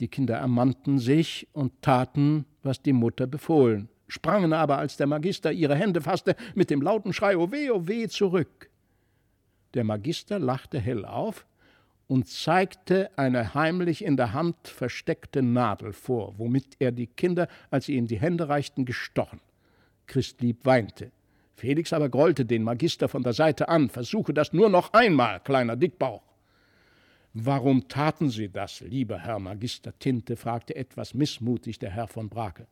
Die 0.00 0.08
Kinder 0.08 0.36
ermannten 0.36 0.98
sich 0.98 1.48
und 1.52 1.82
taten, 1.82 2.46
was 2.62 2.82
die 2.82 2.92
Mutter 2.92 3.26
befohlen, 3.26 3.88
sprangen 4.08 4.52
aber, 4.52 4.78
als 4.78 4.96
der 4.96 5.06
Magister 5.06 5.52
ihre 5.52 5.76
Hände 5.76 6.00
fasste, 6.00 6.34
mit 6.54 6.70
dem 6.70 6.82
lauten 6.82 7.12
Schrei 7.12 7.36
O 7.36 7.52
weh, 7.52 7.70
o 7.70 7.86
weh 7.86 8.08
zurück. 8.08 8.70
Der 9.74 9.84
Magister 9.84 10.38
lachte 10.38 10.80
hell 10.80 11.04
auf 11.04 11.46
und 12.06 12.26
zeigte 12.26 13.10
eine 13.16 13.54
heimlich 13.54 14.02
in 14.02 14.16
der 14.16 14.32
Hand 14.32 14.66
versteckte 14.66 15.42
Nadel 15.42 15.92
vor, 15.92 16.34
womit 16.38 16.76
er 16.78 16.90
die 16.90 17.06
Kinder, 17.06 17.48
als 17.70 17.86
sie 17.86 17.96
ihm 17.96 18.06
die 18.06 18.18
Hände 18.18 18.48
reichten, 18.48 18.86
gestochen. 18.86 19.40
Christlieb 20.06 20.64
weinte. 20.64 21.12
Felix 21.54 21.92
aber 21.92 22.08
grollte 22.08 22.46
den 22.46 22.62
Magister 22.62 23.08
von 23.08 23.22
der 23.22 23.34
Seite 23.34 23.68
an. 23.68 23.90
Versuche 23.90 24.32
das 24.32 24.52
nur 24.52 24.70
noch 24.70 24.92
einmal, 24.92 25.40
kleiner 25.40 25.76
Dickbauch. 25.76 26.22
Warum 27.34 27.88
taten 27.88 28.30
Sie 28.30 28.48
das, 28.48 28.80
lieber 28.80 29.18
Herr 29.18 29.38
Magister 29.38 29.96
Tinte? 29.98 30.36
fragte 30.36 30.74
etwas 30.76 31.14
missmutig 31.14 31.78
der 31.78 31.90
Herr 31.90 32.08
von 32.08 32.28
Brakel. 32.28 32.66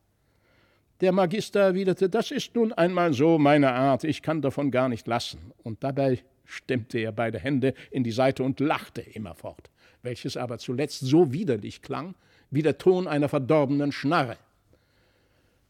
Der 0.99 1.11
Magister 1.11 1.59
erwiderte, 1.59 2.09
das 2.09 2.31
ist 2.31 2.55
nun 2.55 2.73
einmal 2.73 3.13
so 3.13 3.37
meine 3.37 3.71
Art, 3.71 4.03
ich 4.03 4.23
kann 4.23 4.41
davon 4.41 4.71
gar 4.71 4.89
nicht 4.89 5.05
lassen. 5.05 5.51
Und 5.63 5.83
dabei 5.83 6.19
stemmte 6.43 6.97
er 6.97 7.11
beide 7.11 7.37
Hände 7.37 7.75
in 7.91 8.03
die 8.03 8.11
Seite 8.11 8.43
und 8.43 8.59
lachte 8.59 9.01
immerfort, 9.01 9.69
welches 10.01 10.37
aber 10.37 10.57
zuletzt 10.57 11.01
so 11.01 11.31
widerlich 11.31 11.81
klang, 11.83 12.15
wie 12.49 12.63
der 12.63 12.79
Ton 12.79 13.07
einer 13.07 13.29
verdorbenen 13.29 13.91
Schnarre. 13.91 14.37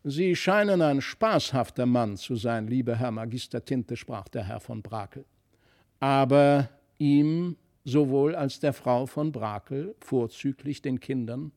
Sie 0.04 0.36
scheinen 0.38 0.82
ein 0.82 1.02
spaßhafter 1.02 1.86
Mann 1.86 2.16
zu 2.16 2.36
sein, 2.38 2.68
lieber 2.68 2.96
Herr 2.96 3.12
Magister 3.12 3.66
Tinte, 3.66 3.98
sprach 3.98 4.30
der 4.30 4.46
Herr 4.46 4.62
von 4.62 4.82
Brakel. 4.82 5.26
Aber 6.00 6.70
ihm 6.98 7.58
sowohl 7.84 8.36
als 8.36 8.62
der 8.62 8.72
Frau 8.72 9.06
von 9.06 9.34
Brakel, 9.34 9.96
vorzüglich 10.00 10.82
den 10.82 11.02
Kindern, 11.02 11.52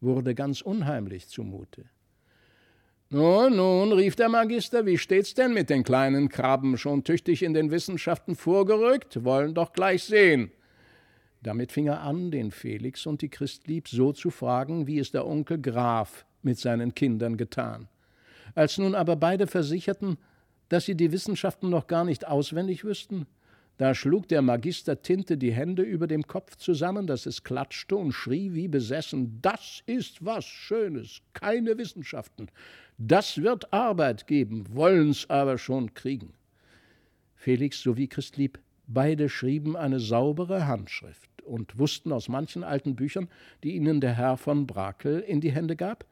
wurde 0.00 0.34
ganz 0.34 0.60
unheimlich 0.62 1.28
zumute. 1.28 1.84
Nun, 3.14 3.56
nun, 3.56 3.92
rief 3.92 4.16
der 4.16 4.30
Magister, 4.30 4.86
wie 4.86 4.96
steht's 4.96 5.34
denn 5.34 5.52
mit 5.52 5.68
den 5.68 5.84
kleinen 5.84 6.30
Krabben? 6.30 6.78
Schon 6.78 7.04
tüchtig 7.04 7.42
in 7.42 7.52
den 7.52 7.70
Wissenschaften 7.70 8.34
vorgerückt? 8.34 9.22
Wollen 9.22 9.52
doch 9.52 9.74
gleich 9.74 10.04
sehen. 10.04 10.50
Damit 11.42 11.72
fing 11.72 11.88
er 11.88 12.00
an, 12.00 12.30
den 12.30 12.50
Felix 12.50 13.04
und 13.04 13.20
die 13.20 13.28
Christlieb 13.28 13.86
so 13.86 14.14
zu 14.14 14.30
fragen, 14.30 14.86
wie 14.86 14.98
es 14.98 15.10
der 15.10 15.26
Onkel 15.26 15.60
Graf 15.60 16.24
mit 16.40 16.58
seinen 16.58 16.94
Kindern 16.94 17.36
getan. 17.36 17.86
Als 18.54 18.78
nun 18.78 18.94
aber 18.94 19.16
beide 19.16 19.46
versicherten, 19.46 20.16
dass 20.70 20.86
sie 20.86 20.94
die 20.94 21.12
Wissenschaften 21.12 21.68
noch 21.68 21.88
gar 21.88 22.06
nicht 22.06 22.26
auswendig 22.26 22.82
wüssten, 22.82 23.26
da 23.78 23.94
schlug 23.94 24.28
der 24.28 24.42
Magister 24.42 25.02
Tinte 25.02 25.36
die 25.36 25.52
Hände 25.52 25.82
über 25.82 26.06
dem 26.06 26.26
Kopf 26.26 26.56
zusammen, 26.56 27.06
dass 27.06 27.26
es 27.26 27.42
klatschte 27.42 27.96
und 27.96 28.12
schrie 28.12 28.54
wie 28.54 28.68
besessen: 28.68 29.38
Das 29.42 29.82
ist 29.86 30.24
was 30.24 30.44
Schönes, 30.44 31.22
keine 31.32 31.78
Wissenschaften. 31.78 32.48
Das 32.98 33.42
wird 33.42 33.72
Arbeit 33.72 34.26
geben, 34.26 34.66
wollen's 34.70 35.28
aber 35.28 35.58
schon 35.58 35.94
kriegen. 35.94 36.34
Felix 37.34 37.80
sowie 37.80 38.06
Christlieb, 38.06 38.60
beide 38.86 39.28
schrieben 39.28 39.76
eine 39.76 39.98
saubere 39.98 40.66
Handschrift 40.66 41.30
und 41.42 41.78
wussten 41.78 42.12
aus 42.12 42.28
manchen 42.28 42.62
alten 42.62 42.94
Büchern, 42.94 43.28
die 43.64 43.74
ihnen 43.74 44.00
der 44.00 44.14
Herr 44.14 44.36
von 44.36 44.66
Brakel 44.66 45.20
in 45.20 45.40
die 45.40 45.50
Hände 45.50 45.74
gab 45.74 46.04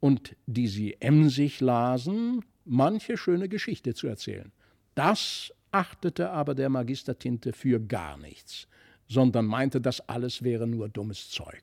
und 0.00 0.36
die 0.46 0.68
sie 0.68 0.96
emsig 1.00 1.60
lasen, 1.60 2.44
manche 2.64 3.16
schöne 3.16 3.48
Geschichte 3.48 3.94
zu 3.94 4.06
erzählen. 4.06 4.52
Das 4.94 5.52
achtete 5.72 6.30
aber 6.30 6.54
der 6.54 6.68
Magister 6.68 7.18
Tinte 7.18 7.52
für 7.52 7.80
gar 7.80 8.16
nichts, 8.16 8.68
sondern 9.08 9.46
meinte, 9.46 9.80
das 9.80 10.08
alles 10.08 10.42
wäre 10.42 10.66
nur 10.66 10.88
dummes 10.88 11.30
Zeug. 11.30 11.62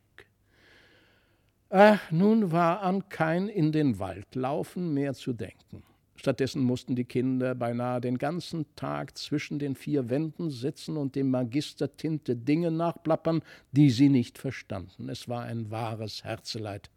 Ach, 1.70 2.00
nun 2.12 2.52
war 2.52 2.82
an 2.82 3.10
kein 3.10 3.50
in 3.50 3.72
den 3.72 4.00
Wald 4.00 4.36
laufen 4.36 4.94
mehr 4.94 5.14
zu 5.14 5.34
denken. 5.34 5.84
Stattdessen 6.16 6.64
mussten 6.64 6.96
die 6.96 7.04
Kinder 7.04 7.54
beinahe 7.54 8.02
den 8.02 8.18
ganzen 8.18 8.66
Tag 8.76 9.18
zwischen 9.18 9.60
den 9.60 9.76
vier 9.76 10.10
Wänden 10.10 10.50
sitzen 10.50 10.98
und 10.98 11.16
dem 11.16 11.30
Magister 11.30 11.96
Tinte 11.96 12.36
Dinge 12.36 12.72
nachplappern, 12.72 13.44
die 13.72 13.92
sie 13.92 14.10
nicht 14.10 14.38
verstanden. 14.38 15.10
Es 15.10 15.30
war 15.30 15.44
ein 15.44 15.70
wahres 15.70 16.24
Herzeleid. 16.24 16.90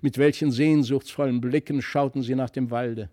Mit 0.00 0.16
welchen 0.16 0.50
sehnsuchtsvollen 0.50 1.40
Blicken 1.40 1.82
schauten 1.82 2.22
sie 2.22 2.34
nach 2.34 2.50
dem 2.50 2.70
Walde. 2.70 3.10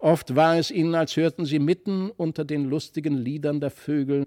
Oft 0.00 0.34
war 0.34 0.56
es 0.56 0.70
ihnen, 0.70 0.94
als 0.94 1.16
hörten 1.16 1.44
sie 1.44 1.58
mitten 1.58 2.10
unter 2.10 2.46
den 2.46 2.64
lustigen 2.64 3.18
Liedern 3.18 3.60
der 3.60 3.70
Vögel 3.70 4.26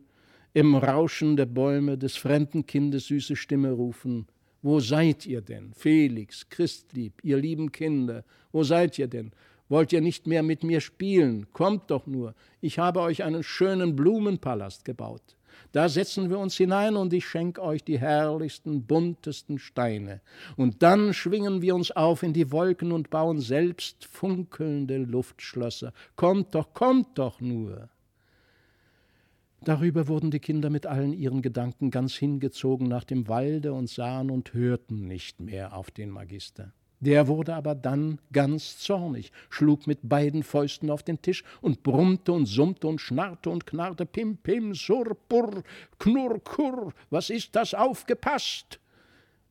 im 0.54 0.76
Rauschen 0.76 1.36
der 1.36 1.48
Bäume 1.48 1.98
des 1.98 2.16
fremden 2.16 2.68
Kindes 2.68 3.08
süße 3.08 3.36
Stimme 3.36 3.72
rufen. 3.72 4.28
Wo 4.62 4.80
seid 4.80 5.26
ihr 5.26 5.42
denn, 5.42 5.74
Felix, 5.74 6.48
Christlieb, 6.48 7.24
ihr 7.24 7.38
lieben 7.38 7.72
Kinder? 7.72 8.24
Wo 8.52 8.64
seid 8.64 9.00
ihr 9.00 9.08
denn? 9.08 9.32
Wollt 9.68 9.92
ihr 9.92 10.02
nicht 10.02 10.28
mehr 10.28 10.44
mit 10.44 10.64
mir 10.64 10.80
spielen? 10.80 11.48
Kommt 11.54 11.90
doch 11.90 12.06
nur. 12.06 12.36
Ich 12.62 12.78
habe 12.78 13.00
euch 13.02 13.24
einen 13.24 13.42
schönen 13.42 13.96
Blumenpalast 13.96 14.86
gebaut. 14.86 15.36
Da 15.72 15.90
setzen 15.90 16.30
wir 16.30 16.40
uns 16.40 16.56
hinein 16.56 16.96
und 16.96 17.14
ich 17.14 17.26
schenke 17.26 17.62
euch 17.62 17.84
die 17.84 18.00
herrlichsten, 18.00 18.86
buntesten 18.86 19.60
Steine. 19.60 20.22
Und 20.56 20.84
dann 20.84 21.14
schwingen 21.14 21.62
wir 21.62 21.76
uns 21.76 21.92
auf 21.92 22.24
in 22.24 22.34
die 22.34 22.52
Wolken 22.52 22.92
und 22.92 23.10
bauen 23.10 23.40
selbst 23.40 24.06
funkelnde 24.06 24.98
Luftschlösser. 24.98 25.94
Kommt 26.16 26.56
doch, 26.56 26.74
kommt 26.74 27.18
doch 27.18 27.42
nur. 27.42 27.90
Darüber 29.64 30.10
wurden 30.10 30.30
die 30.30 30.40
Kinder 30.40 30.70
mit 30.70 30.86
allen 30.86 31.14
ihren 31.14 31.42
Gedanken 31.42 31.90
ganz 31.90 32.16
hingezogen 32.16 32.88
nach 32.88 33.06
dem 33.06 33.30
Walde 33.30 33.72
und 33.72 33.90
sahen 33.90 34.30
und 34.30 34.54
hörten 34.54 35.08
nicht 35.08 35.40
mehr 35.40 35.76
auf 35.76 35.90
den 35.90 36.10
Magister. 36.10 36.74
Der 37.04 37.28
wurde 37.28 37.54
aber 37.54 37.76
dann 37.76 38.20
ganz 38.32 38.78
zornig, 38.78 39.34
schlug 39.50 39.88
mit 39.88 40.00
beiden 40.04 40.42
Fäusten 40.42 40.90
auf 40.90 41.04
den 41.04 41.22
Tisch 41.22 41.44
und 41.60 41.84
brummte 41.84 42.32
und 42.32 42.46
summte 42.46 42.88
und 42.88 43.02
schnarrte 43.02 43.50
und 43.50 43.68
knarrte 43.68 44.06
Pim, 44.06 44.38
Pim, 44.38 44.74
Surr, 44.74 45.14
Purr, 45.28 45.64
Knurr, 46.00 46.40
Kurr, 46.40 46.94
was 47.10 47.30
ist 47.30 47.58
das 47.58 47.74
aufgepasst? 47.74 48.80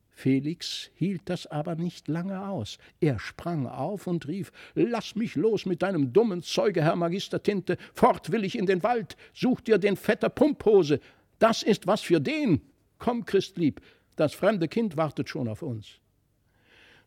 Felix 0.09 0.89
hielt 0.95 1.21
das 1.25 1.45
aber 1.45 1.75
nicht 1.75 2.07
lange 2.07 2.43
aus. 2.47 2.79
Er 2.99 3.19
sprang 3.19 3.67
auf 3.67 4.07
und 4.07 4.27
rief: 4.27 4.51
Lass 4.73 5.15
mich 5.15 5.35
los 5.35 5.67
mit 5.67 5.83
deinem 5.83 6.11
dummen 6.11 6.41
Zeuge, 6.41 6.81
Herr 6.81 6.95
Magister 6.95 7.43
Tinte. 7.43 7.77
Fort 7.93 8.31
will 8.31 8.45
ich 8.45 8.57
in 8.57 8.65
den 8.65 8.81
Wald. 8.81 9.15
Such 9.35 9.61
dir 9.61 9.77
den 9.77 9.95
Vetter 9.95 10.29
Pumphose. 10.29 10.99
Das 11.37 11.61
ist 11.61 11.85
was 11.85 12.01
für 12.01 12.19
den. 12.19 12.61
Komm, 12.97 13.25
Christlieb, 13.25 13.79
das 14.15 14.33
fremde 14.33 14.67
Kind 14.67 14.97
wartet 14.97 15.29
schon 15.29 15.47
auf 15.47 15.61
uns. 15.61 15.99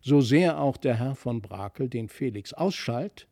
So 0.07 0.21
sehr 0.21 0.61
auch 0.61 0.77
der 0.77 1.01
Herr 1.01 1.16
von 1.16 1.42
Brakel 1.42 1.88
den 1.88 2.09
Felix 2.09 2.53
ausschalt, 2.53 3.27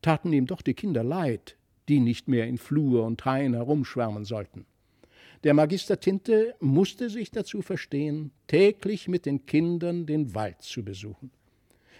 taten 0.00 0.32
ihm 0.32 0.46
doch 0.46 0.62
die 0.62 0.72
Kinder 0.72 1.04
leid, 1.04 1.58
die 1.90 2.00
nicht 2.00 2.28
mehr 2.28 2.46
in 2.46 2.56
Flur 2.56 3.04
und 3.04 3.22
Hain 3.26 3.52
herumschwärmen 3.52 4.24
sollten. 4.24 4.64
Der 5.42 5.52
Magister 5.52 6.00
Tinte 6.00 6.54
musste 6.60 7.10
sich 7.10 7.30
dazu 7.30 7.60
verstehen, 7.60 8.30
täglich 8.46 9.06
mit 9.06 9.26
den 9.26 9.44
Kindern 9.44 10.06
den 10.06 10.34
Wald 10.34 10.62
zu 10.62 10.82
besuchen. 10.82 11.30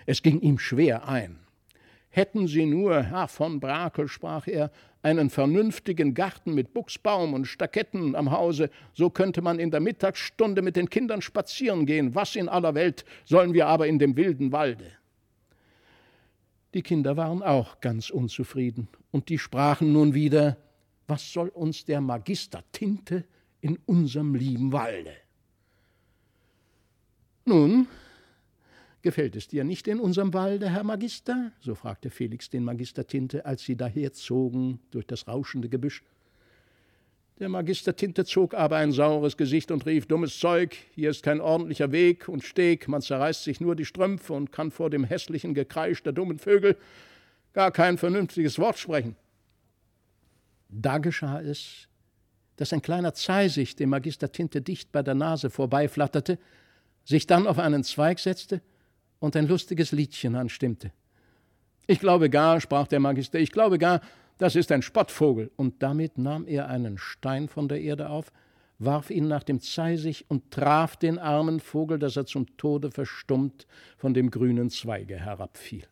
Es 0.06 0.22
ging 0.22 0.40
ihm 0.40 0.58
schwer 0.58 1.06
ein. 1.06 1.40
Hätten 2.08 2.48
Sie 2.48 2.64
nur, 2.64 3.02
Herr 3.02 3.28
von 3.28 3.60
Brakel, 3.60 4.08
sprach 4.08 4.46
er, 4.46 4.70
einen 5.04 5.28
vernünftigen 5.28 6.14
Garten 6.14 6.54
mit 6.54 6.72
Buchsbaum 6.72 7.34
und 7.34 7.44
Staketten 7.44 8.16
am 8.16 8.30
Hause, 8.30 8.70
so 8.94 9.10
könnte 9.10 9.42
man 9.42 9.58
in 9.58 9.70
der 9.70 9.80
Mittagsstunde 9.80 10.62
mit 10.62 10.76
den 10.76 10.88
Kindern 10.88 11.20
spazieren 11.20 11.84
gehen. 11.84 12.14
Was 12.14 12.36
in 12.36 12.48
aller 12.48 12.74
Welt 12.74 13.04
sollen 13.26 13.52
wir 13.52 13.66
aber 13.66 13.86
in 13.86 13.98
dem 13.98 14.16
wilden 14.16 14.50
Walde? 14.50 14.90
Die 16.72 16.82
Kinder 16.82 17.18
waren 17.18 17.42
auch 17.42 17.80
ganz 17.80 18.08
unzufrieden, 18.08 18.88
und 19.10 19.28
die 19.28 19.38
sprachen 19.38 19.92
nun 19.92 20.14
wieder 20.14 20.56
Was 21.06 21.32
soll 21.32 21.48
uns 21.48 21.84
der 21.84 22.00
Magister 22.00 22.64
Tinte 22.72 23.24
in 23.60 23.78
unserem 23.84 24.34
lieben 24.34 24.72
Walde? 24.72 25.12
Nun, 27.44 27.86
Gefällt 29.04 29.36
es 29.36 29.48
dir 29.48 29.64
nicht 29.64 29.86
in 29.86 30.00
unserem 30.00 30.32
Walde, 30.32 30.70
Herr 30.70 30.82
Magister? 30.82 31.52
so 31.60 31.74
fragte 31.74 32.08
Felix 32.08 32.48
den 32.48 32.64
Magister 32.64 33.06
Tinte, 33.06 33.44
als 33.44 33.62
sie 33.62 33.76
daherzogen 33.76 34.80
durch 34.92 35.06
das 35.06 35.28
rauschende 35.28 35.68
Gebüsch. 35.68 36.02
Der 37.38 37.50
Magister 37.50 37.94
Tinte 37.94 38.24
zog 38.24 38.54
aber 38.54 38.76
ein 38.76 38.92
saures 38.92 39.36
Gesicht 39.36 39.70
und 39.70 39.84
rief: 39.84 40.06
Dummes 40.06 40.38
Zeug, 40.38 40.74
hier 40.94 41.10
ist 41.10 41.22
kein 41.22 41.42
ordentlicher 41.42 41.92
Weg 41.92 42.30
und 42.30 42.44
Steg, 42.44 42.88
man 42.88 43.02
zerreißt 43.02 43.44
sich 43.44 43.60
nur 43.60 43.76
die 43.76 43.84
Strümpfe 43.84 44.32
und 44.32 44.52
kann 44.52 44.70
vor 44.70 44.88
dem 44.88 45.04
hässlichen 45.04 45.52
Gekreisch 45.52 46.02
der 46.02 46.14
dummen 46.14 46.38
Vögel 46.38 46.74
gar 47.52 47.72
kein 47.72 47.98
vernünftiges 47.98 48.58
Wort 48.58 48.78
sprechen. 48.78 49.16
Da 50.70 50.96
geschah 50.96 51.42
es, 51.42 51.88
dass 52.56 52.72
ein 52.72 52.80
kleiner 52.80 53.12
Zeisig 53.12 53.76
dem 53.76 53.90
Magister 53.90 54.32
Tinte 54.32 54.62
dicht 54.62 54.92
bei 54.92 55.02
der 55.02 55.14
Nase 55.14 55.50
vorbeiflatterte, 55.50 56.38
sich 57.04 57.26
dann 57.26 57.46
auf 57.46 57.58
einen 57.58 57.84
Zweig 57.84 58.18
setzte 58.18 58.62
und 59.24 59.36
ein 59.36 59.48
lustiges 59.48 59.90
Liedchen 59.92 60.34
anstimmte. 60.34 60.92
Ich 61.86 61.98
glaube 61.98 62.28
gar, 62.28 62.60
sprach 62.60 62.86
der 62.86 63.00
Magister, 63.00 63.38
ich 63.38 63.52
glaube 63.52 63.78
gar, 63.78 64.02
das 64.36 64.54
ist 64.54 64.70
ein 64.70 64.82
Spottvogel. 64.82 65.50
Und 65.56 65.82
damit 65.82 66.18
nahm 66.18 66.46
er 66.46 66.68
einen 66.68 66.98
Stein 66.98 67.48
von 67.48 67.66
der 67.66 67.80
Erde 67.80 68.10
auf, 68.10 68.30
warf 68.78 69.10
ihn 69.10 69.26
nach 69.26 69.42
dem 69.42 69.60
Zeisig 69.60 70.26
und 70.28 70.50
traf 70.50 70.96
den 70.96 71.18
armen 71.18 71.60
Vogel, 71.60 71.98
dass 71.98 72.16
er 72.16 72.26
zum 72.26 72.54
Tode 72.58 72.90
verstummt 72.90 73.66
von 73.96 74.12
dem 74.12 74.30
grünen 74.30 74.68
Zweige 74.68 75.18
herabfiel. 75.18 75.84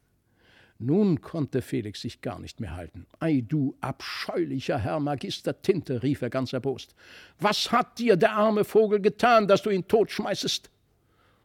Nun 0.78 1.22
konnte 1.22 1.62
Felix 1.62 2.02
sich 2.02 2.20
gar 2.20 2.38
nicht 2.38 2.60
mehr 2.60 2.76
halten. 2.76 3.06
Ei, 3.18 3.42
du 3.46 3.76
abscheulicher 3.80 4.78
Herr 4.78 5.00
Magister 5.00 5.62
Tinte, 5.62 6.02
rief 6.02 6.20
er 6.20 6.28
ganz 6.28 6.52
erbost. 6.52 6.94
Was 7.38 7.72
hat 7.72 7.98
dir 7.98 8.16
der 8.16 8.32
arme 8.32 8.64
Vogel 8.64 9.00
getan, 9.00 9.48
dass 9.48 9.62
du 9.62 9.70
ihn 9.70 9.88
totschmeißest? 9.88 10.68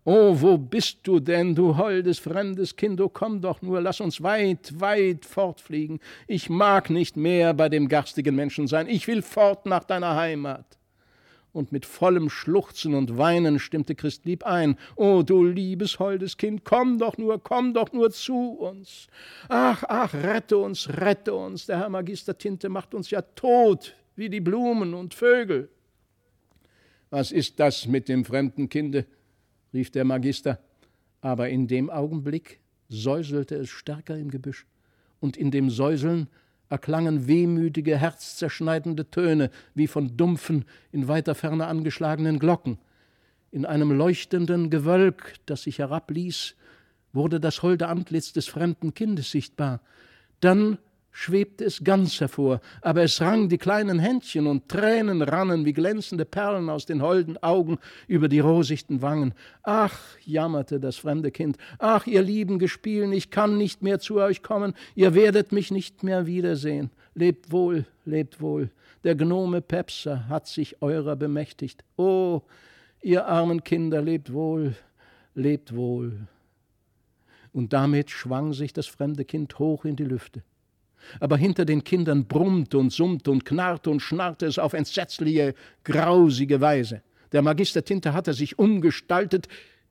Oh, 0.10 0.34
wo 0.40 0.58
bist 0.58 1.00
du 1.04 1.20
denn, 1.20 1.54
du 1.54 1.76
holdes, 1.76 2.20
fremdes 2.20 2.78
Kind? 2.78 3.02
Oh, 3.02 3.10
komm 3.10 3.42
doch 3.42 3.62
nur, 3.62 3.82
lass 3.82 4.00
uns 4.00 4.24
weit, 4.24 4.80
weit 4.80 5.26
fortfliegen. 5.26 6.00
Ich 6.28 6.50
mag 6.50 6.90
nicht 6.90 7.18
mehr 7.18 7.54
bei 7.54 7.68
dem 7.68 7.90
garstigen 7.90 8.34
Menschen 8.34 8.68
sein. 8.68 8.88
Ich 8.88 9.06
will 9.10 9.22
fort 9.22 9.66
nach 9.66 9.84
deiner 9.84 10.16
Heimat. 10.16 10.78
Und 11.52 11.74
mit 11.74 11.86
vollem 11.86 12.30
Schluchzen 12.30 12.94
und 12.94 13.18
Weinen 13.18 13.60
stimmte 13.60 13.96
Christlieb 13.96 14.46
ein. 14.46 14.78
Oh, 14.96 15.24
du 15.24 15.44
liebes, 15.44 16.00
holdes 16.00 16.38
Kind, 16.38 16.64
komm 16.64 17.00
doch 17.00 17.18
nur, 17.18 17.44
komm 17.44 17.74
doch 17.74 17.92
nur 17.92 18.10
zu 18.10 18.52
uns. 18.52 19.08
Ach, 19.50 19.84
ach, 19.90 20.14
rette 20.14 20.58
uns, 20.58 20.88
rette 20.88 21.34
uns. 21.34 21.66
Der 21.66 21.80
Herr 21.80 21.90
Magister 21.90 22.38
Tinte 22.38 22.70
macht 22.70 22.96
uns 22.96 23.10
ja 23.10 23.22
tot, 23.22 23.94
wie 24.16 24.30
die 24.30 24.40
Blumen 24.40 24.94
und 24.94 25.14
Vögel. 25.14 25.68
Was 27.10 27.34
ist 27.34 27.60
das 27.60 27.88
mit 27.88 28.08
dem 28.08 28.24
fremden 28.24 28.70
Kinde? 28.70 29.06
Rief 29.78 29.92
der 29.92 30.06
Magister, 30.06 30.60
aber 31.22 31.50
in 31.50 31.68
dem 31.68 31.90
Augenblick 31.92 32.60
säuselte 32.90 33.56
es 33.56 33.70
stärker 33.70 34.18
im 34.18 34.32
Gebüsch, 34.32 34.66
und 35.20 35.38
in 35.38 35.52
dem 35.52 35.70
Säuseln 35.70 36.28
erklangen 36.70 37.28
wehmütige, 37.28 37.98
herzzerschneidende 37.98 39.10
Töne 39.10 39.52
wie 39.76 39.88
von 39.88 40.18
dumpfen, 40.18 40.66
in 40.92 41.08
weiter 41.08 41.36
Ferne 41.36 41.68
angeschlagenen 41.68 42.40
Glocken. 42.40 42.78
In 43.52 43.66
einem 43.66 43.92
leuchtenden 43.92 44.70
Gewölk, 44.70 45.36
das 45.46 45.64
sich 45.64 45.80
herabließ, 45.80 46.56
wurde 47.14 47.40
das 47.40 47.62
holde 47.62 47.88
Antlitz 47.88 48.34
des 48.34 48.48
fremden 48.48 48.94
Kindes 48.94 49.32
sichtbar. 49.32 49.82
Dann 50.40 50.78
schwebte 51.18 51.66
es 51.66 51.84
ganz 51.84 52.20
hervor, 52.22 52.62
aber 52.84 53.02
es 53.02 53.20
rang 53.22 53.50
die 53.50 53.58
kleinen 53.58 53.98
Händchen 53.98 54.46
und 54.46 54.70
Tränen 54.70 55.24
rannen 55.24 55.66
wie 55.66 55.74
glänzende 55.74 56.26
Perlen 56.26 56.70
aus 56.70 56.86
den 56.86 57.02
holden 57.02 57.42
Augen 57.42 57.80
über 58.08 58.28
die 58.28 58.40
rosichten 58.40 59.02
Wangen. 59.02 59.34
Ach, 59.64 60.00
jammerte 60.24 60.80
das 60.80 60.98
fremde 60.98 61.32
Kind, 61.32 61.58
ach, 61.80 62.06
ihr 62.06 62.22
lieben 62.22 62.60
Gespielen, 62.60 63.14
ich 63.14 63.32
kann 63.32 63.58
nicht 63.58 63.82
mehr 63.82 63.98
zu 63.98 64.18
euch 64.18 64.44
kommen, 64.44 64.76
ihr 64.94 65.16
werdet 65.16 65.52
mich 65.52 65.72
nicht 65.72 66.04
mehr 66.04 66.28
wiedersehen. 66.28 66.92
Lebt 67.16 67.52
wohl, 67.52 67.88
lebt 68.06 68.40
wohl, 68.40 68.70
der 69.04 69.16
Gnome 69.16 69.62
Pepser 69.62 70.30
hat 70.30 70.46
sich 70.46 70.84
eurer 70.84 71.16
bemächtigt. 71.16 71.84
Oh, 71.96 72.44
ihr 73.02 73.26
armen 73.26 73.64
Kinder, 73.64 74.04
lebt 74.04 74.32
wohl, 74.34 74.76
lebt 75.34 75.76
wohl. 75.76 76.28
Und 77.54 77.74
damit 77.74 78.12
schwang 78.12 78.54
sich 78.54 78.72
das 78.72 78.86
fremde 78.86 79.26
Kind 79.26 79.58
hoch 79.58 79.84
in 79.84 79.96
die 79.96 80.06
Lüfte 80.06 80.44
aber 81.20 81.38
hinter 81.38 81.66
den 81.66 81.84
Kindern 81.84 82.26
brummte 82.26 82.78
und 82.78 82.92
summte 82.92 83.32
und 83.32 83.46
knarrte 83.46 83.90
und 83.90 84.02
schnarrte 84.02 84.46
es 84.46 84.60
auf 84.60 84.74
entsetzliche, 84.74 85.54
grausige 85.84 86.62
Weise. 86.62 87.02
Der 87.32 87.42
Magister 87.42 87.84
Tinte 87.84 88.14
hatte 88.14 88.34
sich 88.34 88.58
umgestaltet 88.58 89.48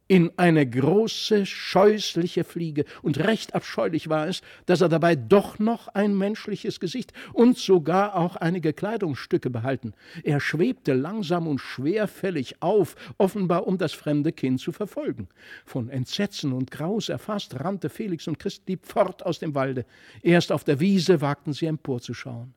in 0.09 0.31
eine 0.37 0.69
große, 0.69 1.47
scheußliche 1.47 2.45
Fliege, 2.45 2.85
und 3.03 3.19
recht 3.19 3.55
abscheulich 3.55 4.09
war 4.09 4.29
es, 4.29 4.41
dass 4.67 4.81
er 4.81 4.89
dabei 4.89 5.17
doch 5.17 5.59
noch 5.59 5.89
ein 5.89 6.17
menschliches 6.17 6.79
Gesicht 6.79 7.13
und 7.33 7.59
sogar 7.59 8.15
auch 8.15 8.37
einige 8.37 8.73
Kleidungsstücke 8.73 9.51
behalten. 9.51 9.95
Er 10.23 10.41
schwebte 10.41 10.95
langsam 10.95 11.49
und 11.49 11.59
schwerfällig 11.59 12.63
auf, 12.63 12.95
offenbar 13.19 13.67
um 13.67 13.79
das 13.79 13.93
fremde 13.93 14.33
Kind 14.33 14.61
zu 14.61 14.71
verfolgen. 14.71 15.29
Von 15.65 15.89
Entsetzen 15.89 16.53
und 16.53 16.71
Graus 16.71 17.09
erfasst, 17.09 17.59
rannte 17.59 17.89
Felix 17.89 18.29
und 18.29 18.39
Christlieb 18.39 18.87
fort 18.87 19.25
aus 19.27 19.41
dem 19.41 19.55
Walde. 19.55 19.87
Erst 20.23 20.53
auf 20.53 20.63
der 20.63 20.79
Wiese 20.79 21.21
wagten 21.21 21.53
sie 21.53 21.67
emporzuschauen. 21.67 22.55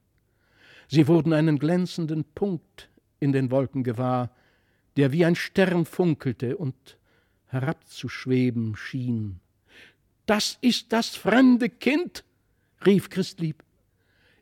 Sie 0.88 1.08
wurden 1.08 1.34
einen 1.34 1.60
glänzenden 1.60 2.24
Punkt 2.24 2.90
in 3.20 3.32
den 3.32 3.52
Wolken 3.52 3.84
gewahr, 3.84 4.32
der 4.98 5.12
wie 5.12 5.24
ein 5.24 5.36
Stern 5.36 5.86
funkelte 5.86 6.58
und 6.58 6.99
herabzuschweben 7.50 8.76
schien. 8.76 9.40
Das 10.26 10.58
ist 10.62 10.94
das 10.94 11.16
fremde 11.16 11.70
Kind, 11.70 12.24
rief 12.86 13.10
Christlieb. 13.10 13.64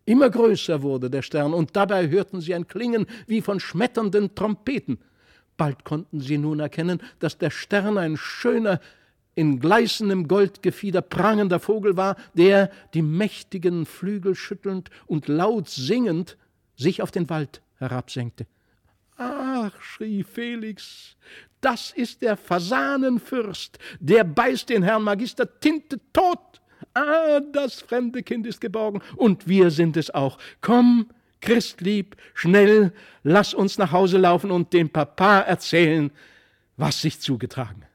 Immer 0.06 0.30
größer 0.30 0.82
wurde 0.82 1.10
der 1.10 1.22
Stern, 1.22 1.54
und 1.54 1.76
dabei 1.76 2.10
hörten 2.10 2.40
sie 2.40 2.56
ein 2.56 2.68
Klingen 2.68 3.08
wie 3.26 3.42
von 3.42 3.60
schmetternden 3.60 4.36
Trompeten. 4.36 5.00
Bald 5.58 5.84
konnten 5.84 6.22
sie 6.22 6.38
nun 6.38 6.60
erkennen, 6.60 7.02
dass 7.20 7.38
der 7.38 7.50
Stern 7.50 7.98
ein 7.98 8.16
schöner, 8.16 8.80
in 9.36 9.60
gleißendem 9.60 10.28
Goldgefieder 10.28 11.02
prangender 11.02 11.60
Vogel 11.60 11.98
war, 11.98 12.16
der, 12.34 12.72
die 12.94 13.02
mächtigen 13.02 13.86
Flügel 13.86 14.34
schüttelnd 14.34 14.90
und 15.06 15.28
laut 15.28 15.70
singend, 15.70 16.38
sich 16.76 17.02
auf 17.02 17.12
den 17.12 17.30
Wald 17.30 17.62
herabsenkte. 17.78 18.48
Ach, 19.68 19.82
schrie 19.82 20.24
Felix, 20.24 21.16
das 21.62 21.92
ist 21.92 22.22
der 22.22 22.38
Fasanenfürst, 22.38 23.80
der 24.00 24.24
beißt 24.24 24.70
den 24.70 24.84
Herrn 24.84 25.04
Magister 25.04 25.60
Tinte 25.60 26.00
tot. 26.14 26.62
Ah, 26.94 27.40
das 27.52 27.82
fremde 27.82 28.24
Kind 28.24 28.46
ist 28.46 28.62
geborgen, 28.62 29.02
und 29.16 29.48
wir 29.48 29.72
sind 29.72 29.98
es 29.98 30.14
auch. 30.14 30.38
Komm, 30.62 31.10
Christlieb, 31.42 32.16
schnell, 32.34 32.94
lass 33.24 33.54
uns 33.54 33.78
nach 33.78 33.92
Hause 33.92 34.18
laufen 34.18 34.52
und 34.52 34.74
dem 34.74 34.90
Papa 34.90 35.40
erzählen, 35.40 36.12
was 36.78 37.02
sich 37.02 37.20
zugetragen 37.20 37.87